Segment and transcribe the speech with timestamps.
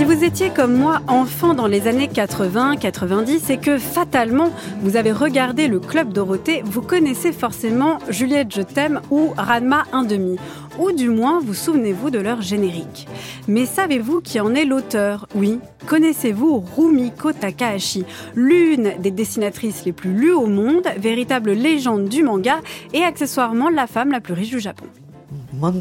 [0.00, 4.48] Si vous étiez comme moi enfant dans les années 80-90 et que fatalement
[4.80, 10.38] vous avez regardé le Club Dorothée, vous connaissez forcément Juliette Je t'aime ou Ranma 1,5.
[10.78, 13.08] Ou du moins vous souvenez-vous de leur générique.
[13.46, 15.28] Mais savez-vous qui en est l'auteur?
[15.34, 15.58] Oui.
[15.86, 22.60] Connaissez-vous Rumiko Takahashi, l'une des dessinatrices les plus lues au monde, véritable légende du manga
[22.94, 24.86] et accessoirement la femme la plus riche du Japon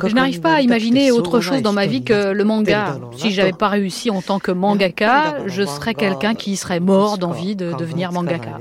[0.07, 2.99] je n'arrive pas à imaginer autre chose dans ma vie que le manga.
[3.17, 7.55] Si j'avais pas réussi en tant que mangaka, je serais quelqu'un qui serait mort d'envie
[7.55, 8.57] de devenir mangaka.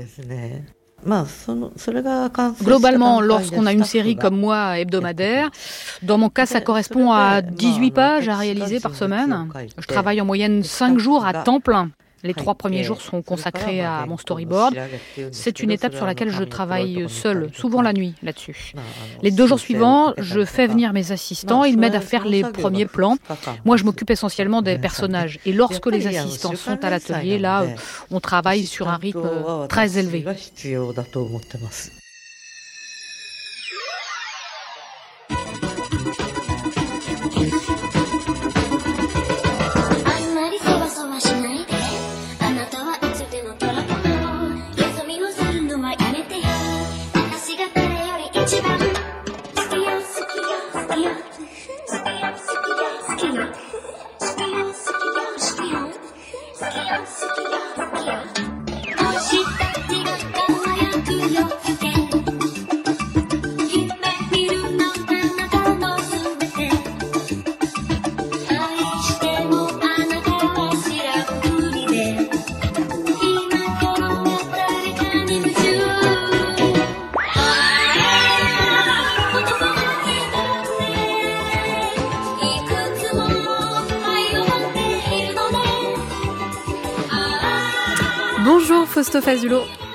[2.63, 5.49] Globalement, lorsqu'on a une série comme moi hebdomadaire,
[6.03, 9.47] dans mon cas, ça correspond à 18 pages à réaliser par semaine.
[9.77, 11.89] Je travaille en moyenne 5 jours à temps plein.
[12.23, 14.75] Les trois premiers jours sont consacrés à mon storyboard.
[15.31, 18.73] C'est une étape sur laquelle je travaille seul, souvent la nuit là-dessus.
[19.21, 22.85] Les deux jours suivants, je fais venir mes assistants, ils m'aident à faire les premiers
[22.85, 23.17] plans.
[23.65, 25.39] Moi, je m'occupe essentiellement des personnages.
[25.45, 27.65] Et lorsque les assistants sont à l'atelier, là,
[28.11, 29.29] on travaille sur un rythme
[29.67, 30.25] très élevé.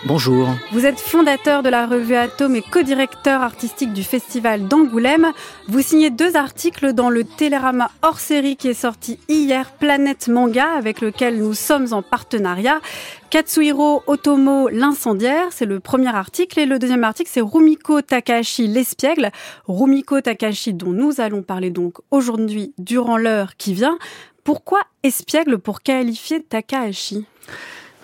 [0.06, 0.48] Bonjour.
[0.70, 5.32] Vous êtes fondateur de la revue Atome et co-directeur artistique du festival d'Angoulême.
[5.66, 10.70] Vous signez deux articles dans le Télérama hors série qui est sorti hier, Planète Manga,
[10.76, 12.80] avec lequel nous sommes en partenariat.
[13.30, 16.60] Katsuhiro Otomo, l'incendiaire, c'est le premier article.
[16.60, 19.32] Et le deuxième article, c'est Rumiko Takahashi, l'espiègle.
[19.66, 23.98] Rumiko Takahashi, dont nous allons parler donc aujourd'hui durant l'heure qui vient.
[24.44, 27.26] Pourquoi espiègle pour qualifier Takahashi?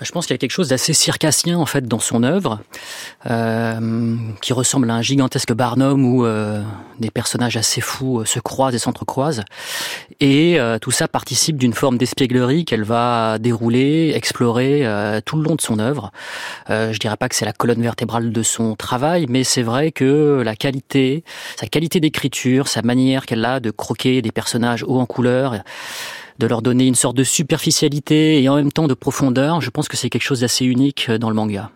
[0.01, 2.61] Je pense qu'il y a quelque chose d'assez circassien en fait dans son œuvre,
[3.29, 6.63] euh, qui ressemble à un gigantesque Barnum où euh,
[6.99, 9.43] des personnages assez fous euh, se croisent et s'entrecroisent,
[10.21, 14.85] et tout ça participe d'une forme d'espièglerie qu'elle va dérouler, explorer
[15.25, 16.13] tout le long de son œuvre.
[16.69, 20.45] je dirais pas que c'est la colonne vertébrale de son travail, mais c'est vrai que
[20.45, 25.55] sa qualité d'écriture, sa manière qu'elle a de croquer des personnages hauts en couleur
[26.41, 29.61] de leur donner une sorte de superficialité et en même temps de profondeur.
[29.61, 31.71] Je pense que c'est quelque chose d'assez unique euh, dans le manga.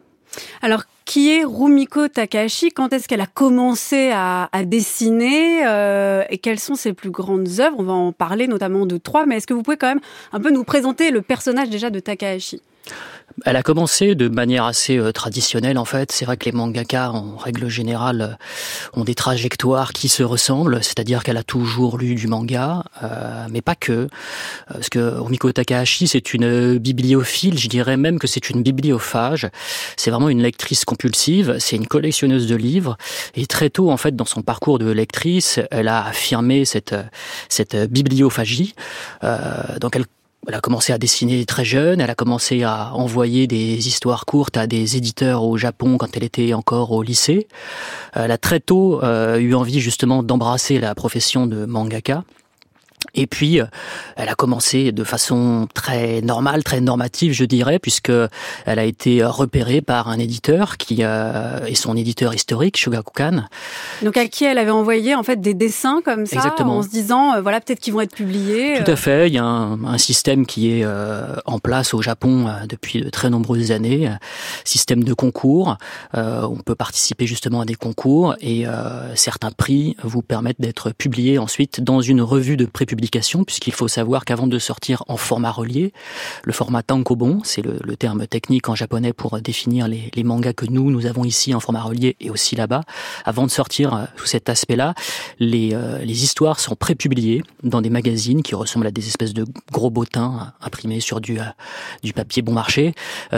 [0.63, 2.71] Alors, qui est Rumiko Takahashi?
[2.71, 7.77] Quand est-ce qu'elle a commencé à, dessiner euh, Et quelles sont ses plus grandes œuvres?
[7.79, 10.01] On va en parler notamment de trois, mais est-ce que vous pouvez quand même
[10.33, 12.63] un peu nous présenter le personnage déjà de Takahashi?
[13.45, 16.13] Elle a commencé de manière assez euh, traditionnelle en fait.
[16.13, 20.83] C'est vrai que les mangaka, en règle générale, euh, ont des trajectoires qui se ressemblent,
[20.83, 24.09] c'est-à-dire qu'elle a toujours lu du manga, euh, mais pas que.
[24.69, 29.49] Parce que Rumiko Takahashi, c'est une bibliophile, je dirais même que c'est une bibliophage.
[29.97, 32.97] C'est vraiment une lectrice compulsive, c'est une collectionneuse de livres,
[33.35, 36.95] et très tôt en fait dans son parcours de lectrice, elle a affirmé cette
[37.91, 38.75] bibliophagie.
[40.49, 44.57] Elle a commencé à dessiner très jeune, elle a commencé à envoyer des histoires courtes
[44.57, 47.49] à des éditeurs au Japon quand elle était encore au lycée.
[48.13, 52.25] Elle a très tôt euh, eu envie justement d'embrasser la profession de mangaka.
[53.15, 53.67] Et puis, euh,
[54.17, 58.13] elle a commencé de façon très normale, très normative, je dirais, puisque
[58.67, 63.45] elle a été repérée par un éditeur qui euh, est son éditeur historique, Shogakukan.
[64.03, 66.79] Donc à qui elle avait envoyé en fait des dessins comme ça, Exactement.
[66.79, 68.83] en se disant euh, voilà peut-être qu'ils vont être publiés.
[68.85, 69.29] Tout à fait.
[69.29, 70.87] Il y a un, un système qui est
[71.45, 74.11] en place au Japon depuis de très nombreuses années,
[74.65, 75.77] système de concours.
[76.15, 78.65] on peut participer justement à des concours et
[79.15, 83.04] certains prix vous permettent d'être publiés ensuite dans une revue de prépublication
[83.47, 85.93] puisqu'il faut savoir qu'avant de sortir en format relié,
[86.45, 90.91] le format tankobon, c'est le, terme technique en japonais pour définir les, mangas que nous,
[90.91, 92.83] nous avons ici en format relié et aussi là-bas,
[93.25, 94.95] avant de sortir euh, sous cet aspect-là,
[95.39, 99.45] les, euh, les histoires sont prépubliées dans des magazines qui ressemblent à des espèces de
[99.71, 101.39] gros bottins imprimés sur du,
[102.15, 102.95] papier bon marché,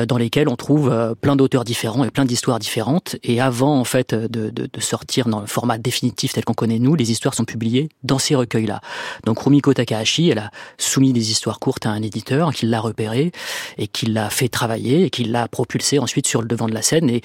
[0.09, 3.17] dans lesquels on trouve plein d'auteurs différents et plein d'histoires différentes.
[3.23, 6.95] Et avant, en fait, de, de, sortir dans le format définitif tel qu'on connaît nous,
[6.95, 8.81] les histoires sont publiées dans ces recueils-là.
[9.25, 13.33] Donc Rumiko Takahashi, elle a soumis des histoires courtes à un éditeur qui l'a repéré
[13.79, 16.83] et qui l'a fait travailler et qui l'a propulsé ensuite sur le devant de la
[16.83, 17.09] scène.
[17.09, 17.23] Et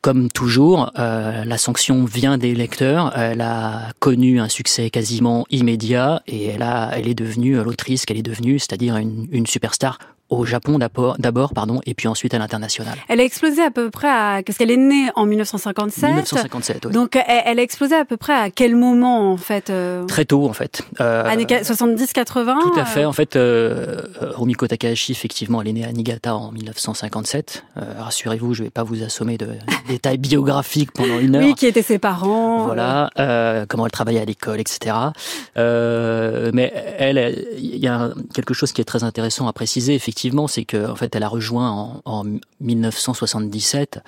[0.00, 3.16] comme toujours, euh, la sanction vient des lecteurs.
[3.18, 8.18] Elle a connu un succès quasiment immédiat et elle a, elle est devenue l'autrice qu'elle
[8.18, 9.98] est devenue, c'est-à-dire une superstar
[10.28, 12.96] au Japon d'abord, pardon, et puis ensuite à l'international.
[13.08, 16.10] Elle a explosé à peu près à, qu'est-ce qu'elle est née en 1957.
[16.10, 16.92] 1957, oui.
[16.92, 20.48] Donc elle, a explosé à peu près à quel moment en fait euh Très tôt
[20.48, 20.82] en fait.
[21.00, 22.60] Euh, Années 70-80.
[22.60, 23.04] Tout à fait.
[23.04, 27.64] En fait, euh, Rumiko Takahashi, effectivement, elle est née à Niigata en 1957.
[27.76, 29.48] Euh, rassurez-vous, je vais pas vous assommer de
[29.88, 31.44] détails biographiques pendant une heure.
[31.44, 32.64] Oui, qui étaient ses parents.
[32.64, 34.96] Voilà, euh, comment elle travaillait à l'école, etc.
[35.56, 40.46] mais elle, il y a quelque chose qui est très intéressant à préciser, effectivement effectivement,
[40.46, 42.24] c'est qu'en en fait, elle a rejoint en,
[42.60, 44.02] 1977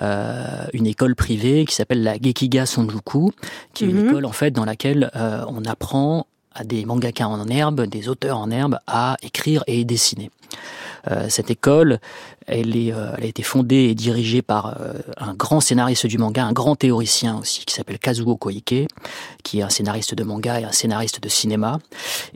[0.00, 3.32] euh, une école privée qui s'appelle la Gekiga Sonjuku,
[3.74, 4.08] qui est une mhm.
[4.08, 8.38] école en fait dans laquelle euh, on apprend à des mangakas en herbe, des auteurs
[8.38, 10.30] en herbe, à écrire et dessiner.
[11.10, 12.00] Euh, cette école,
[12.46, 16.18] elle, est, euh, elle a été fondée et dirigée par euh, un grand scénariste du
[16.18, 18.88] manga, un grand théoricien aussi, qui s'appelle Kazuo Koike,
[19.42, 21.78] qui est un scénariste de manga et un scénariste de cinéma.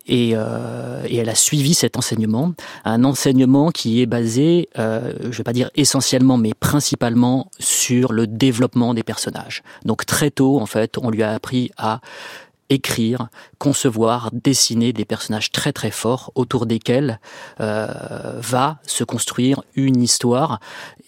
[0.07, 2.53] Et, et elle a suivi cet enseignement,
[2.85, 8.95] un enseignement qui est basé, je vais pas dire essentiellement, mais principalement sur le développement
[8.95, 9.63] des personnages.
[9.85, 12.01] Donc très tôt, en fait, on lui a appris à
[12.73, 13.29] écrire,
[13.63, 17.21] concevoir, dessiner des personnages très très forts autour desquels
[17.61, 17.87] euh,
[18.41, 20.59] va se construire une histoire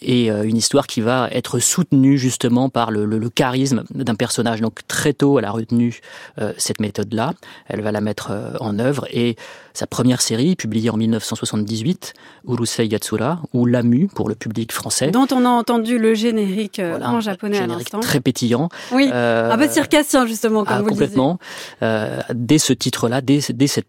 [0.04, 4.60] et euh, une histoire qui va être soutenue justement par le, le, charisme d'un personnage.
[4.60, 6.00] Donc très tôt, elle a retenu
[6.38, 7.32] euh, cette méthode-là,
[7.66, 9.36] elle va la mettre euh, en œuvre et
[9.72, 12.14] sa première série, publiée en 1978,
[12.46, 15.10] Urusei Yatsura, ou Lamu pour le public français.
[15.10, 17.98] Dont on a entendu le générique en japonais à l'instant.
[17.98, 18.68] Très pétillant.
[18.92, 21.38] Oui, un peu circassien justement, comme ah, vous complètement.
[21.80, 22.43] le disiez.
[22.44, 23.86] Dès ce titre-là, dès, dès cette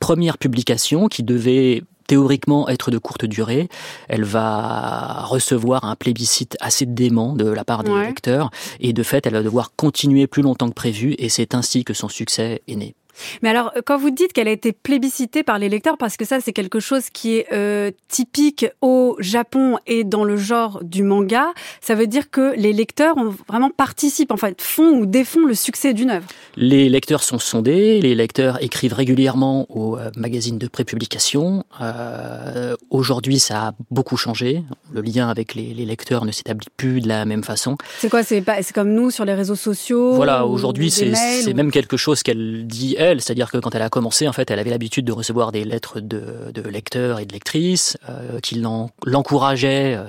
[0.00, 3.68] première publication qui devait théoriquement être de courte durée.
[4.08, 8.50] Elle va recevoir un plébiscite assez dément de la part des lecteurs
[8.80, 11.94] et de fait, elle va devoir continuer plus longtemps que prévu et c'est ainsi que
[11.94, 12.94] son succès est né.
[13.42, 16.24] Mais alors, euh, quand vous dites qu'elle a été plébiscitée par les lecteurs, parce que
[16.24, 21.02] ça, c'est quelque chose qui est euh, typique au Japon et dans le genre du
[21.02, 25.44] manga, ça veut dire que les lecteurs ont vraiment participent, en fait, font ou défont
[25.46, 26.26] le succès d'une œuvre.
[26.56, 31.64] Les lecteurs sont sondés, les lecteurs écrivent régulièrement aux euh, magazines de prépublication.
[31.80, 34.62] Euh, Aujourd'hui, ça a beaucoup changé.
[34.92, 37.76] Le lien avec les, les lecteurs ne s'établit plus de la même façon.
[37.98, 38.42] C'est quoi C'est
[38.72, 43.50] comme nous sur les réseaux sociaux Voilà, aujourd'hui, c'est même quelque chose qu'elle dit c'est-à-dire
[43.50, 46.52] que quand elle a commencé, en fait, elle avait l'habitude de recevoir des lettres de,
[46.68, 48.62] lecteurs et de lectrices euh, qui
[49.04, 50.04] l'encourageaient euh,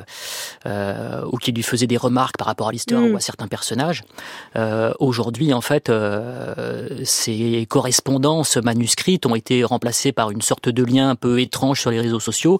[0.66, 3.14] euh, ou qui lui faisaient des remarques par rapport à l'histoire mm.
[3.14, 4.04] ou à certains personnages.
[5.00, 5.92] Aujourd'hui, en fait,
[7.04, 11.92] ces correspondances manuscrites ont été remplacées par une sorte de lien un peu étrange sur
[11.92, 12.60] les réseaux sociaux,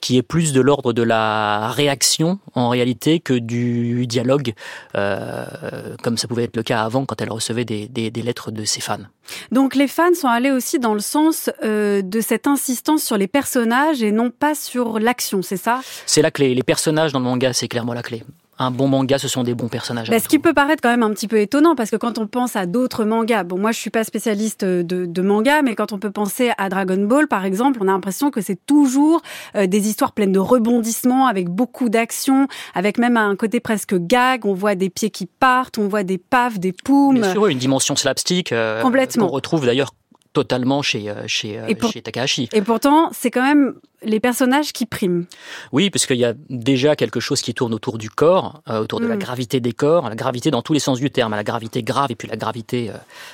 [0.00, 4.54] qui est plus de l'ordre de la réaction en réalité que du dialogue,
[4.94, 8.80] comme ça pouvait être le cas avant quand elle recevait des, des lettres de ses
[8.80, 9.06] fans.
[9.50, 13.26] Donc les fans sont allés aussi dans le sens euh, de cette insistance sur les
[13.26, 15.80] personnages et non pas sur l'action, c'est ça?
[16.06, 16.54] C'est la clé.
[16.54, 18.22] Les personnages dans le manga, c'est clairement la clé
[18.58, 20.08] un bon manga, ce sont des bons personnages.
[20.10, 22.26] Bah, ce qui peut paraître quand même un petit peu étonnant, parce que quand on
[22.26, 25.92] pense à d'autres mangas, bon, moi je suis pas spécialiste de, de, manga, mais quand
[25.92, 29.20] on peut penser à Dragon Ball, par exemple, on a l'impression que c'est toujours
[29.54, 34.46] euh, des histoires pleines de rebondissements, avec beaucoup d'action, avec même un côté presque gag.
[34.46, 37.20] On voit des pieds qui partent, on voit des pafs, des poumes.
[37.20, 38.52] Bien sûr, une dimension slapstick.
[38.52, 39.26] Euh, Complètement.
[39.26, 39.92] On retrouve d'ailleurs
[40.36, 42.50] totalement chez, euh, chez, euh, chez Takahashi.
[42.52, 43.72] Et pourtant, c'est quand même
[44.06, 45.26] les personnages qui priment.
[45.72, 49.06] Oui, puisqu'il y a déjà quelque chose qui tourne autour du corps, euh, autour de
[49.06, 49.20] la mm.
[49.20, 52.14] gravité des corps, la gravité dans tous les sens du terme, la gravité grave et
[52.14, 52.90] puis la gravité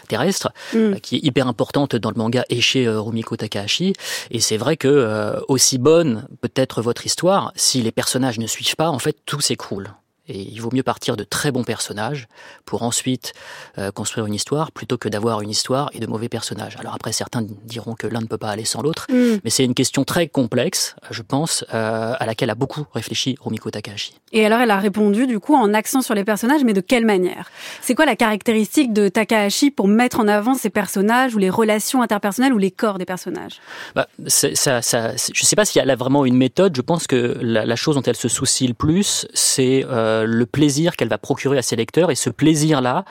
[0.08, 0.94] terrestre, mm.
[0.96, 3.92] qui est hyper importante dans le manga et chez Rumiko Takahashi.
[4.30, 8.76] Et c'est vrai que aussi bonne peut être votre histoire, si les personnages ne suivent
[8.76, 9.90] pas, en fait, tout s'écroule.
[10.28, 12.28] Et il vaut mieux partir de très bons personnages
[12.64, 13.32] pour ensuite
[13.78, 16.76] euh, construire une histoire plutôt que d'avoir une histoire et de mauvais personnages.
[16.78, 19.40] Alors après, certains diront que l'un ne peut pas aller sans l'autre, mm.
[19.42, 23.70] mais c'est une question très complexe, je pense, euh, à laquelle a beaucoup réfléchi Rumiko
[23.70, 24.14] Takahashi.
[24.32, 27.04] Et alors, elle a répondu du coup en accent sur les personnages, mais de quelle
[27.04, 27.50] manière?
[27.80, 32.00] C'est quoi la caractéristique de Takahashi pour mettre en avant ces personnages ou les relations
[32.00, 33.60] interpersonnelles ou les corps des personnages?
[33.94, 36.76] Bah, ça, ça, Je ne sais pas s'il y a vraiment une méthode.
[36.76, 40.46] Je pense que la, la, chose dont elle se soucie le plus, c'est euh, le
[40.46, 42.10] plaisir qu'elle va procurer à ses lecteurs.
[42.10, 43.04] Et ce plaisir-là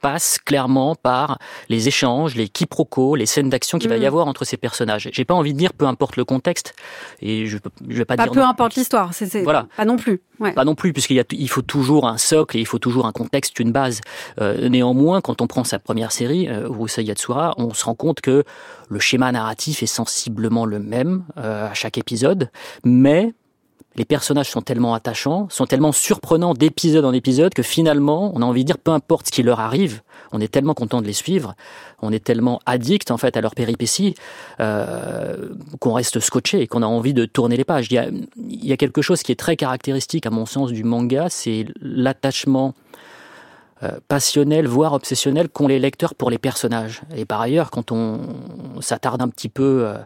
[0.00, 4.06] passe clairement par les échanges, les quiproquos, les scènes d'action qu'il va y mm.
[4.06, 5.08] avoir entre ces personnages.
[5.12, 6.74] J'ai pas envie de dire peu importe le contexte,
[7.20, 9.66] et je, je vais pas, pas dire peu importe l'histoire, c'est voilà.
[9.76, 10.20] pas non plus.
[10.50, 13.60] Pas non plus, puisqu'il il faut toujours un socle et il faut toujours un contexte,
[13.60, 14.00] une base.
[14.40, 18.20] Euh, néanmoins, quand on prend sa première série, euh, Urusei Yatsura, on se rend compte
[18.20, 18.42] que
[18.88, 22.50] le schéma narratif est sensiblement le même euh, à chaque épisode,
[22.84, 23.34] mais
[23.96, 28.44] les personnages sont tellement attachants, sont tellement surprenants d'épisode en épisode que finalement, on a
[28.44, 31.12] envie de dire, peu importe ce qui leur arrive, on est tellement content de les
[31.12, 31.54] suivre,
[32.00, 34.14] on est tellement addict en fait à leur péripéties
[34.60, 37.88] euh, qu'on reste scotché et qu'on a envie de tourner les pages.
[37.90, 41.28] Il il y a quelque chose qui est très caractéristique à mon sens du manga,
[41.28, 42.74] c'est l'attachement
[44.06, 47.02] passionnel, voire obsessionnel qu'ont les lecteurs pour les personnages.
[47.16, 48.20] Et par ailleurs, quand on
[48.80, 49.96] s'attarde un petit peu euh,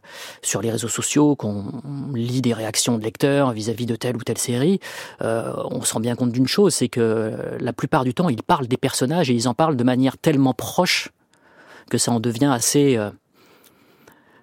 [0.42, 1.82] sur les réseaux sociaux, qu'on
[2.14, 4.80] lit des réactions de lecteurs vis-à-vis de telle ou telle série,
[5.22, 8.42] euh, on se rend bien compte d'une chose, c'est que la plupart du temps, ils
[8.42, 11.10] parlent des personnages et ils en parlent de manière tellement proche
[11.90, 12.98] que ça en devient assez...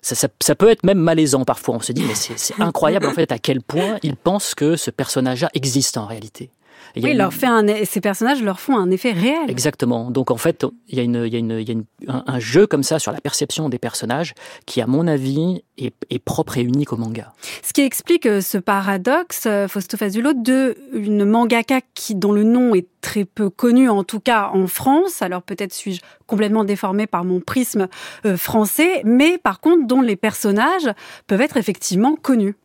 [0.02, 1.76] Ça, ça, peut être même malaisant parfois.
[1.76, 4.92] On se dit, mais c'est incroyable en fait à quel point ils pensent que ce
[4.92, 6.52] personnage-là existe en réalité
[6.96, 9.50] oui, leur fait un, ces personnages leur font un effet réel.
[9.50, 10.12] Exactement.
[10.12, 12.40] Donc en fait, il y a, une, il y a, une, il y a un,
[12.40, 14.34] jeu comme ça sur la perception des personnages
[14.66, 17.34] qui, à mon avis, est, est propre et unique au manga.
[17.62, 22.44] Ce qui explique euh, ce paradoxe, euh, Fausto Fazulo, de une mangaka qui, dont le
[22.44, 25.22] nom est très peu connu, en tout cas en France.
[25.22, 27.88] Alors peut-être suis-je complètement déformé par mon prisme
[28.26, 30.90] euh, français, mais par contre dont les personnages
[31.28, 32.56] peuvent être effectivement connus.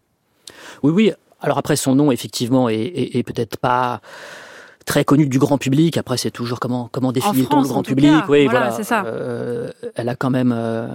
[0.83, 1.13] Oui, oui.
[1.41, 4.01] Alors après, son nom, effectivement, est, peut-être pas
[4.87, 5.99] très connu du grand public.
[5.99, 8.11] Après, c'est toujours comment comment définir-t-on le grand public?
[8.29, 8.71] Oui, voilà.
[8.83, 9.05] Ça.
[9.05, 10.87] Euh, elle a quand même euh,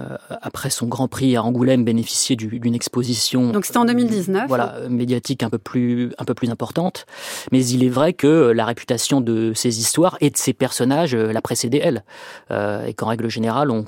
[0.42, 3.52] après son Grand Prix à Angoulême bénéficié d'une exposition.
[3.52, 4.48] Donc c'était en 2019.
[4.48, 7.06] Voilà, médiatique un peu plus un peu plus importante.
[7.52, 11.40] Mais il est vrai que la réputation de ses histoires et de ses personnages l'a
[11.40, 12.04] précédée elle,
[12.50, 13.84] euh, et qu'en règle générale, on,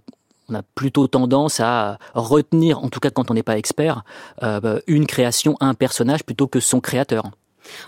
[0.49, 4.05] on a plutôt tendance à retenir, en tout cas quand on n'est pas expert,
[4.43, 7.31] euh, une création, un personnage plutôt que son créateur.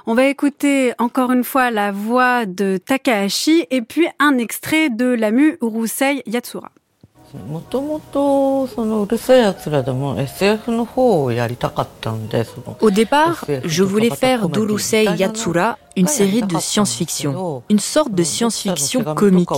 [0.06, 5.06] On va écouter encore une fois la voix de Takahashi et puis un extrait de
[5.06, 6.70] l'AMU Urusei Yatsura.
[12.80, 19.04] Au départ, je voulais faire d'Urusei Yatsura une série de science-fiction, une sorte de science-fiction
[19.14, 19.50] comique.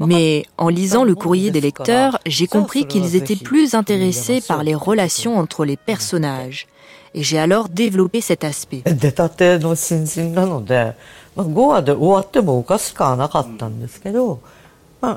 [0.00, 4.74] Mais en lisant le courrier des lecteurs, j'ai compris qu'ils étaient plus intéressés par les
[4.74, 6.66] relations entre les personnages.
[7.14, 8.82] Et j'ai alors développé cet aspect.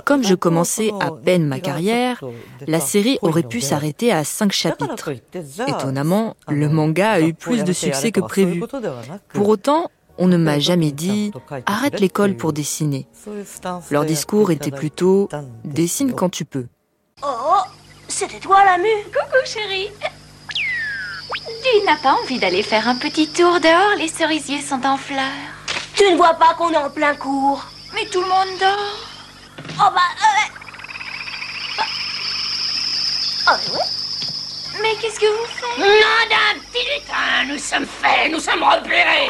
[0.05, 2.23] Comme je commençais à peine ma carrière,
[2.67, 5.11] la série aurait pu s'arrêter à cinq chapitres.
[5.67, 8.63] Étonnamment, le manga a eu plus de succès que prévu.
[9.33, 11.31] Pour autant, on ne m'a jamais dit
[11.65, 13.07] arrête l'école pour dessiner.
[13.89, 15.29] Leur discours était plutôt
[15.63, 16.67] dessine quand tu peux.
[17.23, 17.61] Oh,
[18.07, 19.89] c'était toi la mue Coucou chérie.
[21.63, 25.21] Tu n'as pas envie d'aller faire un petit tour dehors Les cerisiers sont en fleurs.
[25.95, 29.10] Tu ne vois pas qu'on est en plein cours Mais tout le monde dort.
[29.79, 30.01] Oh bah...
[30.21, 30.51] Euh...
[33.49, 33.79] Oh oui
[34.81, 35.85] Mais qu'est-ce que vous faites Non
[36.29, 39.29] d'un petit lutin Nous sommes faits, nous sommes repérés.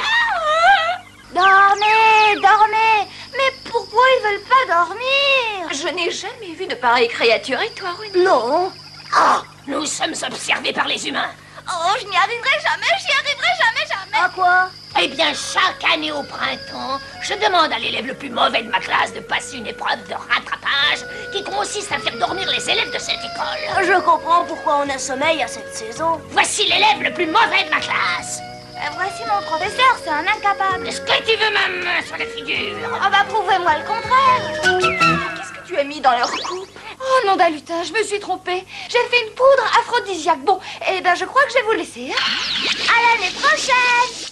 [1.33, 3.07] Dormez, dormez.
[3.33, 7.89] Mais pourquoi ils veulent pas dormir Je n'ai jamais vu de pareilles créatures, et toi,
[7.97, 8.71] Rune Non.
[9.17, 11.31] Oh Nous sommes observés par les humains.
[11.67, 14.69] Oh, je n'y arriverai jamais, j'y arriverai jamais À quoi?
[15.01, 18.79] Eh bien, chaque année au printemps, je demande à l'élève le plus mauvais de ma
[18.79, 22.99] classe de passer une épreuve de rattrapage qui consiste à faire dormir les élèves de
[22.99, 23.85] cette école.
[23.85, 26.19] Je comprends pourquoi on a sommeil à cette saison.
[26.31, 28.41] Voici l'élève le plus mauvais de ma classe.
[28.75, 30.87] Euh, voici mon professeur, c'est un incapable.
[30.87, 32.99] Est-ce que tu veux ma main sur la figure?
[33.01, 35.10] Ah bah prouvez-moi le contraire.
[35.71, 36.67] Tu as mis dans leur coupe
[36.99, 38.65] Oh non d'Alutin, je me suis trompée.
[38.89, 40.43] J'ai fait une poudre aphrodisiaque.
[40.43, 40.59] Bon,
[40.91, 42.11] eh ben je crois que je vais vous laisser.
[42.11, 42.89] Hein.
[42.89, 44.27] à l'année prochaine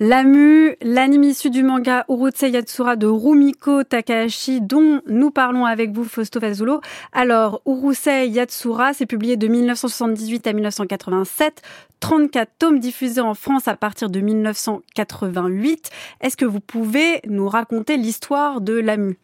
[0.00, 6.02] Lamu, l'anime issu du manga Urusei Yatsura de Rumiko Takahashi, dont nous parlons avec vous,
[6.02, 6.80] Fausto Fazulo.
[7.12, 11.62] Alors, Urusei Yatsura, c'est publié de 1978 à 1987,
[12.00, 15.90] 34 tomes diffusés en France à partir de 1988.
[16.20, 19.16] Est-ce que vous pouvez nous raconter l'histoire de Lamu?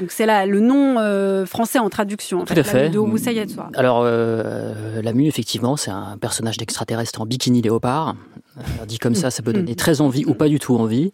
[0.00, 2.40] Donc c'est là le nom euh, français en traduction.
[2.40, 2.88] En Tout à fait.
[2.88, 2.98] De
[3.74, 8.16] Alors euh, Lamu, effectivement, c'est un personnage d'extraterrestre en bikini léopard
[8.86, 11.12] dit comme ça, ça peut donner très envie ou pas du tout envie.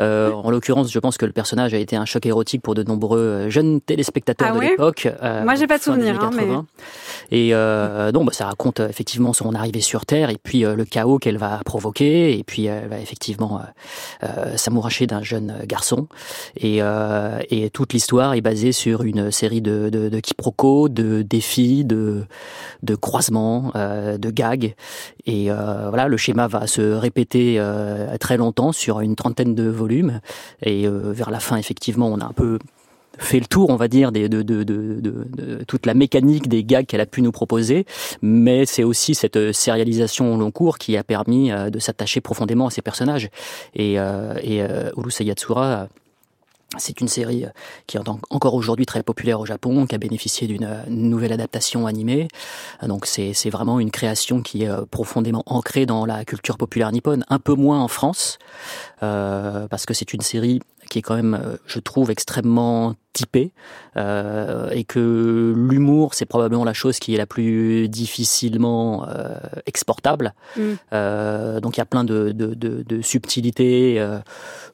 [0.00, 2.82] Euh, en l'occurrence, je pense que le personnage a été un choc érotique pour de
[2.82, 5.08] nombreux euh, jeunes téléspectateurs ah de l'époque.
[5.22, 6.22] Euh, Moi, j'ai pas de souvenir.
[6.22, 6.46] Hein, mais...
[7.30, 11.18] Et euh, non, bah, ça raconte effectivement son arrivée sur Terre et puis le chaos
[11.18, 13.60] qu'elle va provoquer et puis elle va effectivement
[14.56, 16.08] s'amouracher d'un jeune garçon.
[16.56, 16.80] Et,
[17.50, 22.24] et toute l'histoire est basée sur une série de, de, de quiproquos, de défis, de,
[22.82, 24.74] de croisements, de gags.
[25.26, 30.20] Et voilà, le schéma va se répéter euh, très longtemps sur une trentaine de volumes.
[30.62, 32.58] Et euh, vers la fin, effectivement, on a un peu
[33.18, 34.26] fait le tour, on va dire, de,
[35.68, 37.84] toute la mécanique des gags qu'elle a pu nous proposer,
[38.22, 42.68] mais c'est aussi cette sérialisation au long cours qui a permis euh, de s'attacher profondément
[42.68, 43.28] à ces personnages.
[43.74, 44.64] Et, et
[44.96, 45.88] Urusei Yatsura
[46.78, 47.50] c'est une série euh,
[47.86, 48.00] qui est
[48.30, 52.28] encore aujourd'hui très populaire au Japon, qui a bénéficié d'une euh, nouvelle adaptation animée.
[52.82, 57.24] Euh, donc c'est vraiment une création qui est profondément ancrée dans la culture populaire nippone,
[57.28, 58.38] un peu moins en France,
[59.00, 63.52] parce que c'est une série qui est quand même, je trouve, extrêmement typé
[63.96, 70.34] euh, et que l'humour c'est probablement la chose qui est la plus difficilement euh, exportable
[70.56, 70.62] mm.
[70.92, 74.04] euh, donc il y a plein de, de, de, de subtilités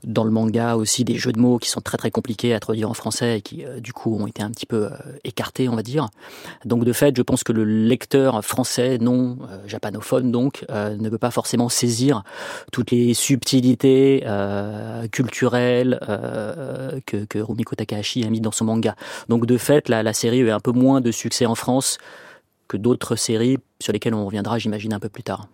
[0.05, 2.89] dans le manga aussi des jeux de mots qui sont très très compliqués à traduire
[2.91, 4.89] en français et qui du coup ont été un petit peu
[5.25, 6.09] écartés on va dire
[6.65, 11.31] donc de fait je pense que le lecteur français non japanophone donc ne peut pas
[11.33, 12.23] forcément saisir
[12.71, 14.25] toutes les subtilités
[15.11, 15.99] culturelles
[17.07, 18.95] que, que Rumiko Takahashi mis dans son manga.
[19.29, 21.99] Donc de fait, la, la série a eu un peu moins de succès en France
[22.69, 25.49] que d'autres séries sur lesquelles on reviendra, j'imagine, un peu plus tard.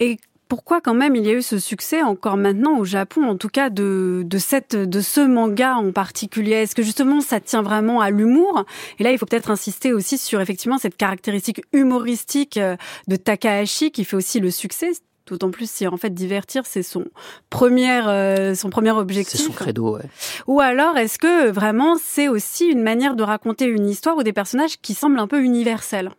[0.00, 3.36] Et pourquoi quand même il y a eu ce succès encore maintenant au Japon, en
[3.36, 6.52] tout cas de, de, cette, de ce manga en particulier?
[6.52, 8.64] Est-ce que justement ça tient vraiment à l'humour?
[8.98, 12.76] Et là, il faut peut-être insister aussi sur effectivement cette caractéristique humoristique euh,
[13.08, 14.92] de Takahashi qui fait aussi le succès.
[15.28, 17.04] D'autant plus si en fait divertir c'est son
[17.50, 19.40] premier euh, son premier objectif.
[19.40, 19.96] C'est son credo.
[19.96, 20.04] Ouais.
[20.46, 24.32] Ou alors est-ce que vraiment c'est aussi une manière de raconter une histoire ou des
[24.32, 26.10] personnages qui semblent un peu universels?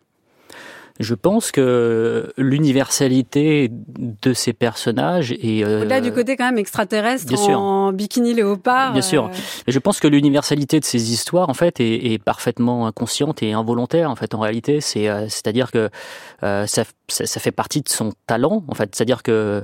[0.99, 7.33] Je pense que l'universalité de ces personnages est euh, au-delà du côté quand même extraterrestre
[7.49, 8.91] en bikini léopard.
[8.91, 9.25] Bien sûr.
[9.25, 9.29] Euh...
[9.67, 14.11] je pense que l'universalité de ces histoires en fait est, est, parfaitement inconsciente et involontaire
[14.11, 14.81] en fait en réalité.
[14.81, 15.89] C'est euh, c'est-à-dire que
[16.43, 18.93] euh, ça, ça, ça, fait partie de son talent en fait.
[18.93, 19.63] C'est-à-dire que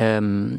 [0.00, 0.56] euh,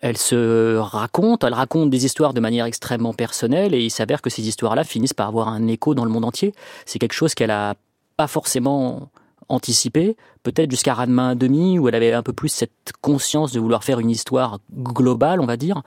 [0.00, 4.30] elle se raconte, elle raconte des histoires de manière extrêmement personnelle et il s'avère que
[4.30, 6.52] ces histoires-là finissent par avoir un écho dans le monde entier.
[6.86, 7.74] C'est quelque chose qu'elle a
[8.16, 9.10] pas forcément
[9.48, 13.82] anticipé, peut-être jusqu'à Ranma demi, où elle avait un peu plus cette conscience de vouloir
[13.82, 15.82] faire une histoire globale, on va dire.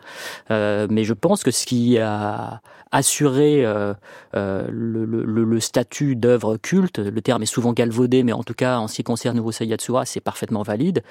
[0.51, 3.93] Euh, mais je pense que ce qui a assuré euh,
[4.35, 8.53] euh, le, le, le, statut d'œuvre culte, le terme est souvent galvaudé, mais en tout
[8.53, 11.03] cas, en ce qui concerne Urusei Yatsura, c'est parfaitement valide.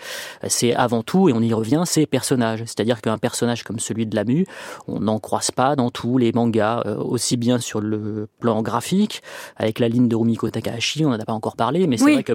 [0.48, 2.60] C'est avant tout, et on y revient, c'est personnages.
[2.60, 4.46] C'est-à-dire qu'un personnage comme celui de Lamu,
[4.86, 9.22] on n'en croise pas dans tous les mangas, euh, aussi bien sur le plan graphique,
[9.56, 12.14] avec la ligne de Rumiko Takahashi, on n'en a pas encore parlé, mais c'est oui.
[12.14, 12.34] vrai que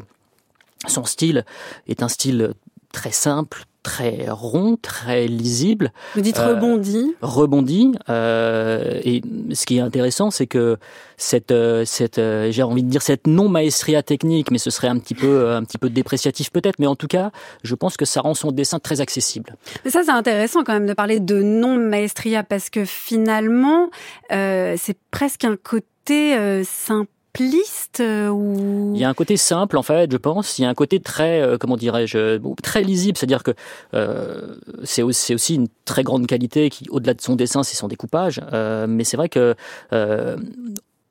[0.87, 1.45] son style
[1.87, 2.53] est un style
[2.91, 5.91] très simple, très rond, très lisible.
[6.15, 7.15] Vous dites euh, rebondi.
[7.21, 7.91] Rebondi.
[8.09, 9.21] Euh, et
[9.53, 10.77] ce qui est intéressant, c'est que
[11.17, 14.87] cette, euh, cette, euh, j'ai envie de dire cette non maestria technique, mais ce serait
[14.87, 17.31] un petit peu, un petit peu dépréciatif peut-être, mais en tout cas,
[17.63, 19.55] je pense que ça rend son dessin très accessible.
[19.83, 23.89] Mais ça, c'est intéressant quand même de parler de non maestria parce que finalement,
[24.29, 30.11] c'est presque un côté simple simpliste ou Il y a un côté simple en fait,
[30.11, 30.59] je pense.
[30.59, 33.17] Il y a un côté très, euh, comment dirais-je, très lisible.
[33.17, 33.51] C'est-à-dire que
[33.93, 38.41] euh, c'est aussi, une très grande qualité qui, au-delà de son dessin, c'est son découpage.
[38.53, 39.55] Euh, mais c'est vrai que
[39.93, 40.37] euh,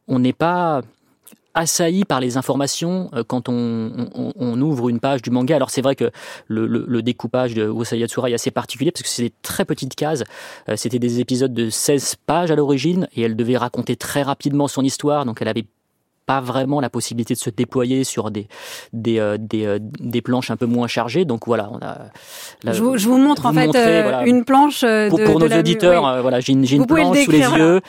[0.08, 0.82] on n'est pas
[1.54, 5.56] assailli par les informations euh, quand on, ouvre une page du manga.
[5.56, 6.10] Alors c'est vrai que
[6.48, 10.22] le, découpage de Osai Yatsura est assez particulier parce que c'est des très petites cases.
[10.68, 14.68] Euh, c'était des épisodes de 16 pages à l'origine et elle devait raconter très rapidement
[14.68, 15.64] son histoire, donc elle avait
[16.30, 18.46] pas vraiment la possibilité de se déployer sur des
[18.92, 21.24] des, des, des planches un peu moins chargées.
[21.24, 22.72] Donc voilà, on a.
[22.72, 23.74] je, vous, je, vous, montre en fait
[24.26, 26.22] une planche de, pour, pour nos auditeurs.
[26.22, 27.80] voilà, j'ai une, une planche sous les yeux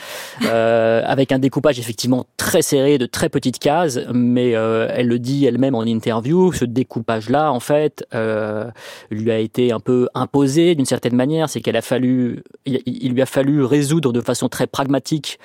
[1.13, 5.75] avec un découpage effectivement très serré de très petites cases, mais elle le dit elle-même
[5.75, 6.51] en interview.
[6.51, 8.03] Ce découpage-là, en fait,
[9.11, 11.47] lui a été un peu imposé d'une certaine manière.
[11.47, 15.37] C'est qu'elle a fallu, il lui a fallu résoudre de façon très pragmatique